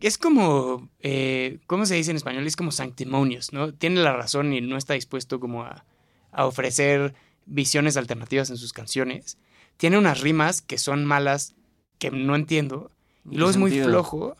[0.00, 2.46] es como, eh, ¿cómo se dice en español?
[2.46, 3.72] Es como sanctimonious, ¿no?
[3.74, 5.84] Tiene la razón y no está dispuesto como a,
[6.32, 7.14] a ofrecer
[7.46, 9.38] visiones alternativas en sus canciones.
[9.76, 11.54] Tiene unas rimas que son malas,
[11.98, 12.90] que no entiendo.
[13.26, 13.88] ¿En Y luego es muy sentido?
[13.90, 14.36] flojo.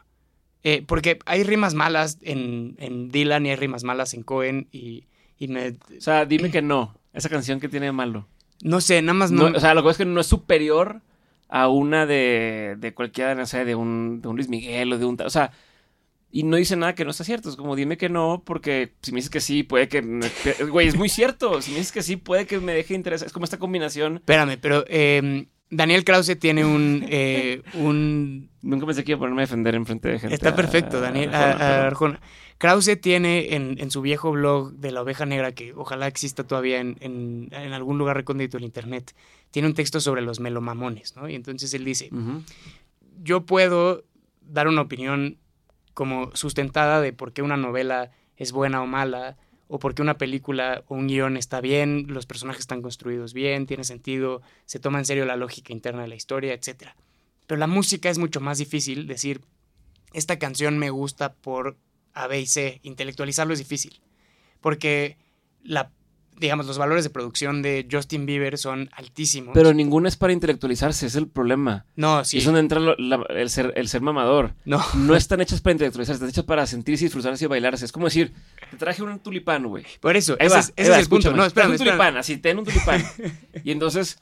[0.68, 5.04] Eh, porque hay rimas malas en, en Dylan y hay rimas malas en Cohen y,
[5.38, 5.68] y me...
[5.68, 6.98] O sea, dime que no.
[7.12, 8.26] Esa canción que tiene de malo.
[8.62, 9.48] No sé, nada más no...
[9.48, 11.02] No, o sea, lo que es que no es superior
[11.48, 15.04] a una de, de cualquiera, no sé, de un, de un Luis Miguel o de
[15.04, 15.16] un...
[15.22, 15.52] O sea,
[16.32, 17.48] y no dice nada que no está cierto.
[17.48, 20.02] Es como, dime que no, porque si me dices que sí, puede que...
[20.02, 20.28] me-
[20.68, 21.62] Güey, es muy cierto.
[21.62, 23.26] Si me dices que sí, puede que me deje interesar.
[23.26, 24.16] Es como esta combinación.
[24.16, 27.04] Espérame, pero eh, Daniel Krause tiene un...
[27.08, 30.34] eh, un Nunca pensé que iba a ponerme a defender enfrente de gente.
[30.34, 31.32] Está a- perfecto, Daniel.
[31.34, 32.20] a a- Arjona, a pero- Arjona.
[32.58, 36.80] Krause tiene en, en su viejo blog de la oveja negra, que ojalá exista todavía
[36.80, 39.14] en, en- en algún lugar recóndito del internet,
[39.50, 41.28] tiene un texto sobre los melomamones, ¿no?
[41.28, 42.10] Y entonces él dice,
[43.22, 44.04] yo puedo
[44.40, 45.36] dar una opinión
[45.94, 49.36] como sustentada de por qué una novela es buena o mala,
[49.68, 53.66] o por qué una película o un guion está bien, los personajes están construidos bien,
[53.66, 56.90] tiene sentido, se toma en serio la lógica interna de la historia, etc.
[57.46, 59.40] Pero la música es mucho más difícil decir,
[60.12, 61.76] esta canción me gusta por
[62.12, 64.00] A, B y C, intelectualizarlo es difícil,
[64.60, 65.18] porque
[65.62, 65.90] la,
[66.38, 69.52] digamos, los valores de producción de Justin Bieber son altísimos.
[69.54, 71.86] Pero ninguna es para intelectualizarse, es el problema.
[71.96, 74.52] no, Y sí, es donde entra lo- la- el, ser, el ser mamador.
[74.64, 77.84] no, No están hechas para intelectualizarse, están hechas para sentirse, disfrutarse y bailarse.
[77.84, 78.32] Es como decir,
[78.70, 79.84] te traje un tulipán, güey.
[80.00, 81.32] por eso, ese es, ese va, es el punto.
[81.32, 81.96] No, espérame, un espérame.
[81.98, 83.02] tulipán, así, ten un tulipán.
[83.64, 84.18] y entonces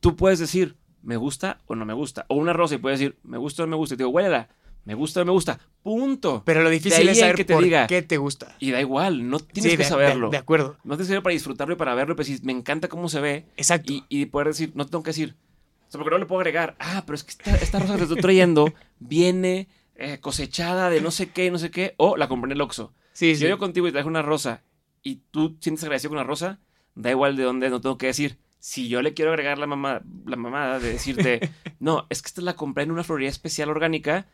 [0.00, 2.24] tú puedes decir, me gusta o no me gusta.
[2.28, 3.94] O una rosa y puedes decir, me gusta o no me gusta.
[3.94, 4.48] Y te digo, huélela,
[4.88, 5.60] me gusta o me gusta.
[5.82, 6.42] Punto.
[6.46, 7.86] Pero lo difícil es saber que te por diga.
[7.86, 8.56] qué te gusta.
[8.58, 10.28] Y da igual, no tienes Sí, que de- saberlo.
[10.28, 10.78] De, de acuerdo.
[10.82, 13.20] No tienes que saber para disfrutarlo y para verlo, pero si me encanta cómo se
[13.20, 13.44] ve.
[13.58, 13.92] Exacto.
[13.92, 15.36] Y, y poder decir, no tengo que decir,
[15.86, 17.98] o sea, porque no le puedo agregar, ah, pero es que esta, esta rosa que
[17.98, 22.28] te estoy trayendo viene eh, cosechada de no sé qué, no sé qué, o la
[22.28, 22.94] compré en el Oxxo.
[23.12, 23.40] sí, Si sí.
[23.42, 24.62] yo llego contigo y te traje una rosa
[25.02, 26.60] y tú sientes agradecido con la rosa,
[26.94, 28.38] da igual de dónde, no tengo que decir.
[28.60, 31.40] Si yo le quiero agregar la mamá, la mamada de decirte,
[31.78, 34.26] no, es que esta la compré en una florería especial orgánica,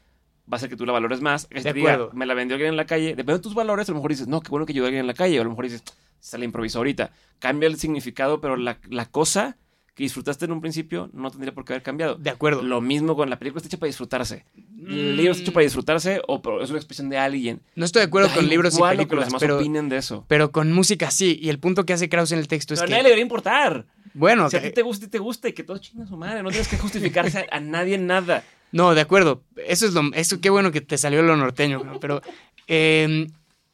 [0.52, 1.46] va a ser que tú la valores más.
[1.46, 2.12] Que De te diga, acuerdo.
[2.14, 3.08] me la vendió alguien en la calle.
[3.10, 5.00] Depende de tus valores, a lo mejor dices, no, qué bueno que ayudó a alguien
[5.02, 5.38] en la calle.
[5.38, 5.82] O a lo mejor dices,
[6.20, 7.12] se la improvisó ahorita.
[7.38, 9.56] Cambia el significado, pero la, la cosa
[9.94, 12.16] que disfrutaste en un principio no tendría por qué haber cambiado.
[12.16, 12.62] De acuerdo.
[12.62, 14.44] Lo mismo con la película está hecha para disfrutarse.
[14.86, 17.62] El libro está hecho para disfrutarse o es una expresión de alguien.
[17.76, 20.24] No estoy de acuerdo con libros y que películas, demás pero, opinen de eso.
[20.28, 21.38] pero con música sí.
[21.40, 22.90] Y el punto que hace Krause en el texto es Pero a que.
[22.90, 23.86] nadie le debería importar.
[24.14, 26.16] Bueno, Si a que- ti te gusta y te gusta y que todo chinga su
[26.16, 26.42] madre.
[26.42, 28.42] No tienes que justificarse a, a nadie en nada.
[28.74, 29.44] No, de acuerdo.
[29.68, 30.02] Eso es lo.
[30.14, 32.00] Eso, qué bueno que te salió lo norteño, ¿no?
[32.00, 32.22] Pero
[32.66, 33.28] eh,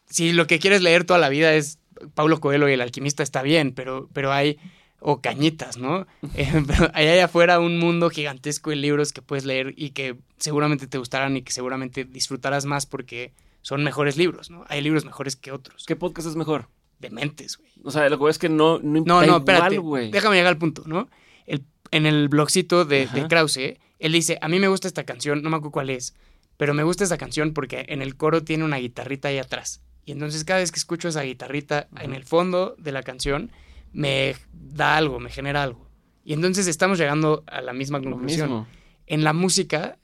[0.04, 1.78] si lo que quieres leer toda la vida es
[2.12, 4.58] Paulo Coelho y el alquimista, está bien, pero, pero hay.
[5.02, 6.06] O cañitas, ¿no?
[6.34, 10.18] Eh, pero hay allá afuera un mundo gigantesco de libros que puedes leer y que
[10.36, 13.32] seguramente te gustarán y que seguramente disfrutarás más porque
[13.62, 14.66] son mejores libros, ¿no?
[14.68, 15.86] Hay libros mejores que otros.
[15.86, 16.68] ¿Qué podcast es mejor?
[16.98, 17.70] Dementes, güey.
[17.84, 20.10] O sea, lo que es que no, no No, no, igual, espérate.
[20.12, 21.08] Déjame llegar al punto, ¿no?
[21.46, 25.42] El, en el blogcito de, de Krause, él dice, a mí me gusta esta canción,
[25.42, 26.14] no me acuerdo cuál es,
[26.56, 29.82] pero me gusta esta canción porque en el coro tiene una guitarrita ahí atrás.
[30.04, 33.52] Y entonces cada vez que escucho esa guitarrita en el fondo de la canción,
[33.92, 35.86] me da algo, me genera algo.
[36.24, 38.66] Y entonces estamos llegando a la misma conclusión.
[39.06, 39.98] En la música,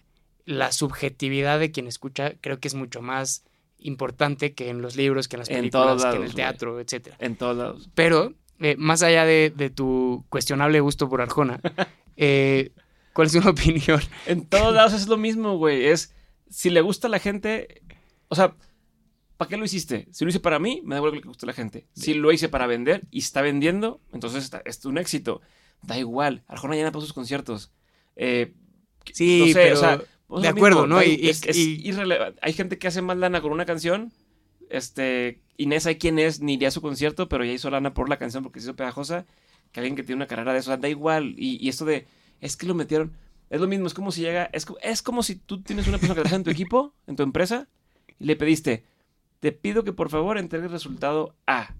[0.44, 3.44] la subjetividad de quien escucha creo que es mucho más
[3.78, 7.16] importante que en los libros, que en las En películas, que en el teatro, etcétera.
[7.18, 7.90] En todos lados.
[7.94, 11.60] Pero, eh, más allá de, de tu cuestionable gusto por Arjona,
[12.16, 12.72] eh,
[13.16, 14.00] ¿cuál es una opinión?
[14.26, 15.86] En todos lados es lo mismo, güey.
[15.86, 16.14] Es,
[16.48, 17.82] si le gusta a la gente,
[18.28, 18.54] o sea,
[19.36, 20.06] ¿para qué lo hiciste?
[20.12, 21.86] Si lo hice para mí, me da igual que le guste a la gente.
[21.94, 25.40] Si lo hice para vender y está vendiendo, entonces está, es un éxito.
[25.82, 26.44] Da igual.
[26.46, 27.72] Arjona llena todos sus conciertos.
[28.14, 28.54] Eh,
[29.12, 31.02] Sí, no sé, pero o sea, pues de lo acuerdo, mismo, ¿no?
[31.02, 34.12] Y- es, y- es y- irrele- Hay gente que hace más lana con una canción.
[34.68, 38.08] Este, Inés, hay quien es, ni iría a su concierto, pero ya hizo lana por
[38.08, 39.26] la canción porque se hizo pegajosa.
[39.72, 41.34] Que alguien que tiene una carrera de eso, da igual.
[41.38, 42.06] Y, y esto de,
[42.40, 43.12] es que lo metieron.
[43.50, 46.14] Es lo mismo, es como si llega, es, es como si tú tienes una persona
[46.14, 47.68] que trabaja en tu equipo, en tu empresa,
[48.18, 48.84] y le pediste,
[49.40, 51.74] te pido que por favor entregue el resultado A.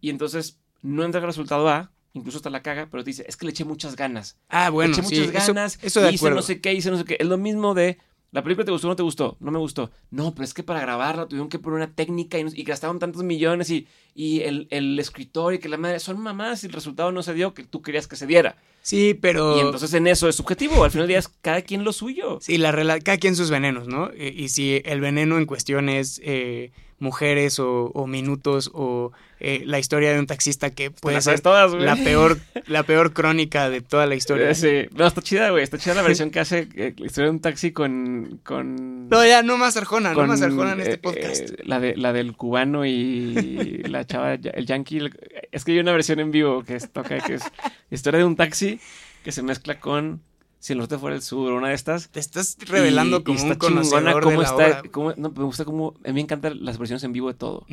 [0.00, 3.36] Y entonces no entrega el resultado A, incluso hasta la caga, pero te dice, es
[3.36, 4.36] que le eché muchas ganas.
[4.48, 6.36] Ah, bueno, le eché sí, muchas eso- ganas, eso, de hice acuerdo.
[6.36, 7.16] no sé qué, hice no sé qué.
[7.20, 7.98] Es lo mismo de,
[8.36, 9.90] la película te gustó o no te gustó, no me gustó.
[10.10, 13.70] No, pero es que para grabarla tuvieron que poner una técnica y, gastaron tantos millones
[13.70, 17.22] y, y el, el escritor y que la madre, son mamás y el resultado no
[17.22, 18.58] se dio que tú querías que se diera.
[18.82, 19.56] Sí, pero...
[19.56, 22.38] Y entonces en eso es subjetivo, al final del día es cada quien lo suyo.
[22.42, 24.10] Sí, la cada quien sus venenos, ¿no?
[24.12, 29.62] Eh, y si el veneno en cuestión es eh, mujeres o, o minutos o eh,
[29.66, 33.82] la historia de un taxista que puede ser todas, la peor, la peor crónica de
[33.82, 34.50] toda la historia.
[34.50, 34.88] Eh, Sí.
[34.96, 35.62] No, está chida, güey.
[35.62, 38.40] Está chida la versión que hace eh, la historia de un taxi con.
[38.42, 41.50] con No, ya, no más Arjona, no más Arjona en este eh, podcast.
[41.64, 45.10] la, de, la del cubano y la chava, el yankee.
[45.52, 47.42] Es que hay una versión en vivo que es, toca, que es
[47.90, 48.80] historia de un taxi
[49.22, 50.22] que se mezcla con
[50.66, 52.08] Si el norte fuera el sur, una de estas.
[52.08, 54.82] Te estás revelando Y- y como está un conocedor chingona de cómo la está, obra.
[54.90, 55.94] cómo- no, me gusta cómo.
[56.04, 57.64] A mí me encantan las versiones en vivo de todo.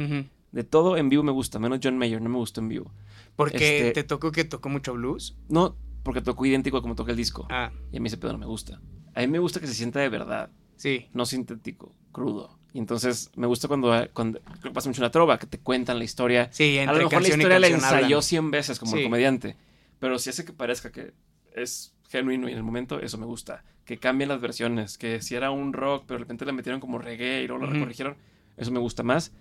[0.52, 2.91] De todo en vivo me gusta, menos John Mayer, no me gustó en vivo.
[3.36, 5.36] Porque Este- te tocó que tocó mucho blues.
[5.50, 7.48] No, porque tocó idéntico a como toca el disco.
[7.50, 8.80] Ah, Y a mí ese pedo no me gusta.
[9.16, 10.52] A mí me gusta que se sienta de verdad.
[10.76, 11.08] sí.
[11.14, 12.60] no sintético, crudo.
[12.74, 15.58] Y entonces me gusta cuando, cuando creo que pasa mucho en la trova, que te
[15.60, 16.50] cuentan la historia.
[16.52, 18.22] Sí, A entre lo mejor la y historia la ensayó hablan.
[18.22, 19.56] 100 veces como el comediante.
[19.98, 21.14] Pero si hace que parezca que
[21.56, 23.64] es genuino y en el momento, eso me gusta.
[23.86, 24.97] Que cambien las versiones.
[24.97, 27.80] Que si era un rock, pero de repente le metieron como reggae y luego lo
[27.80, 28.16] corrigieron,
[28.57, 29.34] eso me gusta más.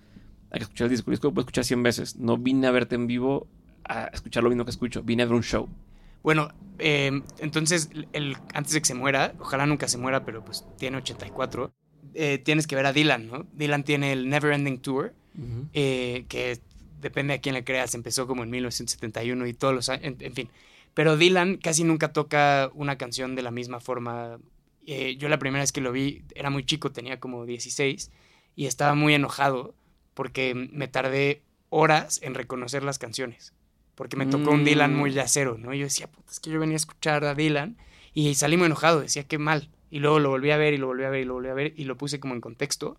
[0.50, 1.10] a que escuchar el disco.
[1.10, 2.16] El disco lo puedo escuchar 100 veces.
[2.16, 3.46] No vine a verte en vivo
[3.84, 5.02] a escuchar lo mismo que escucho.
[5.02, 5.68] Vine a ver un show.
[6.22, 10.64] Bueno, eh, entonces, el, antes de que se muera, ojalá nunca se muera, pero pues
[10.78, 11.72] tiene 84,
[12.14, 13.46] eh, tienes que ver a Dylan, ¿no?
[13.52, 15.14] Dylan tiene el Never Ending Tour,
[15.72, 16.60] eh, que
[17.00, 20.48] depende a quién le creas, empezó como en 1971 y todos los años, en, fin.
[20.94, 24.38] Pero Dylan casi nunca toca una canción de la misma forma.
[24.86, 28.10] yo la primera vez que lo vi era muy chico, tenía como 16,
[28.56, 29.74] y estaba muy enojado
[30.14, 33.54] porque me tardé horas en reconocer las canciones
[33.94, 35.14] porque me tocó un Dylan muy mm.
[35.14, 35.74] yacero, ¿no?
[35.74, 37.76] Y yo decía, puta, es que yo venía a escuchar a Dylan
[38.14, 39.68] y salí muy enojado, decía, qué mal.
[39.90, 41.54] Y luego lo volví a ver y lo volví a ver y lo volví a
[41.54, 42.96] ver y lo puse como en contexto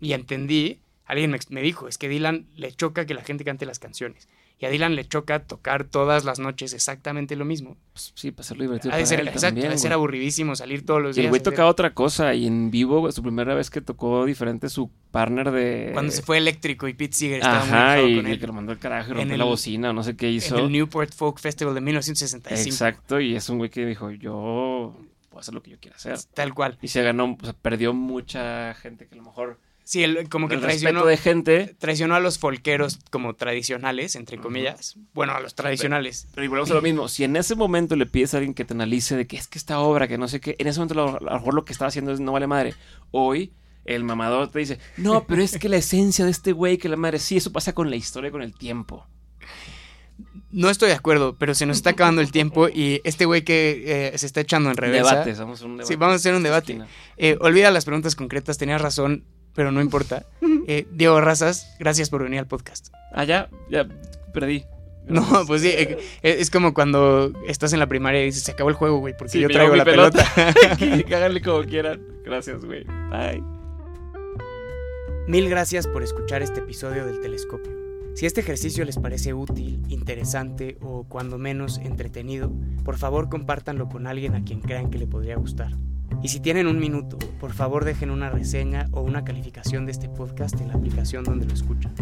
[0.00, 3.64] y entendí, alguien me, me dijo, es que Dylan le choca que la gente cante
[3.64, 4.28] las canciones.
[4.58, 7.76] Y a Dylan le choca tocar todas las noches exactamente lo mismo.
[7.92, 8.94] Pues sí, para hacerlo divertido.
[8.94, 11.24] Ha de ser, exacto, ha de ser aburridísimo salir todos los días.
[11.24, 14.68] Y el güey tocaba otra cosa y en vivo, su primera vez que tocó diferente
[14.68, 15.90] su partner de.
[15.92, 18.38] Cuando se fue eléctrico y Pete Seeger estaba Ajá, muy y con él.
[18.38, 20.56] que lo mandó al carajo y rompió la bocina, no sé qué hizo.
[20.56, 22.68] En el Newport Folk Festival de 1965.
[22.68, 24.96] Exacto, y es un güey que dijo: Yo
[25.30, 26.16] puedo hacer lo que yo quiera hacer.
[26.32, 26.78] Tal cual.
[26.80, 30.56] Y se ganó, o sea, perdió mucha gente que a lo mejor Sí, como que
[30.56, 31.76] traicionó, de gente.
[31.78, 34.96] traicionó a los folqueros como tradicionales, entre comillas.
[35.12, 36.26] Bueno, a los tradicionales.
[36.34, 37.06] Pero y volvemos a lo mismo.
[37.08, 39.58] Si en ese momento le pides a alguien que te analice de que es que
[39.58, 41.88] esta obra, que no sé qué, en ese momento a lo mejor lo que estaba
[41.88, 42.74] haciendo es no vale madre.
[43.10, 43.52] Hoy
[43.84, 46.96] el mamador te dice, no, pero es que la esencia de este güey, que la
[46.96, 49.06] madre, sí, eso pasa con la historia, con el tiempo.
[50.50, 54.12] No estoy de acuerdo, pero se nos está acabando el tiempo y este güey que
[54.14, 55.02] eh, se está echando en revés.
[55.02, 55.92] Debate, vamos a un debate.
[55.92, 56.80] Sí, vamos a hacer un debate.
[57.16, 59.24] Eh, olvida las preguntas concretas, tenías razón
[59.54, 60.24] pero no importa.
[60.66, 62.88] Eh, Diego Razas, gracias por venir al podcast.
[63.12, 63.86] Ah, ya, ya
[64.32, 64.64] perdí.
[65.06, 68.52] No, pues sí, eh, eh, es como cuando estás en la primaria y dices, se
[68.52, 70.24] acabó el juego, güey, porque yo traigo la pelota.
[71.06, 72.00] Háganle como quieran.
[72.24, 72.84] Gracias, güey.
[73.10, 73.42] Bye.
[75.28, 77.72] Mil gracias por escuchar este episodio del Telescopio.
[78.14, 82.52] Si este ejercicio les parece útil, interesante o cuando menos entretenido,
[82.84, 85.72] por favor compártanlo con alguien a quien crean que le podría gustar.
[86.22, 90.08] Y si tienen un minuto, por favor dejen una reseña o una calificación de este
[90.08, 91.92] podcast en la aplicación donde lo escuchan.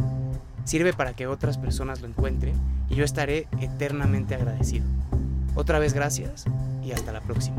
[0.64, 2.54] Sirve para que otras personas lo encuentren
[2.88, 4.86] y yo estaré eternamente agradecido.
[5.54, 6.44] Otra vez gracias
[6.84, 7.56] y hasta la próxima.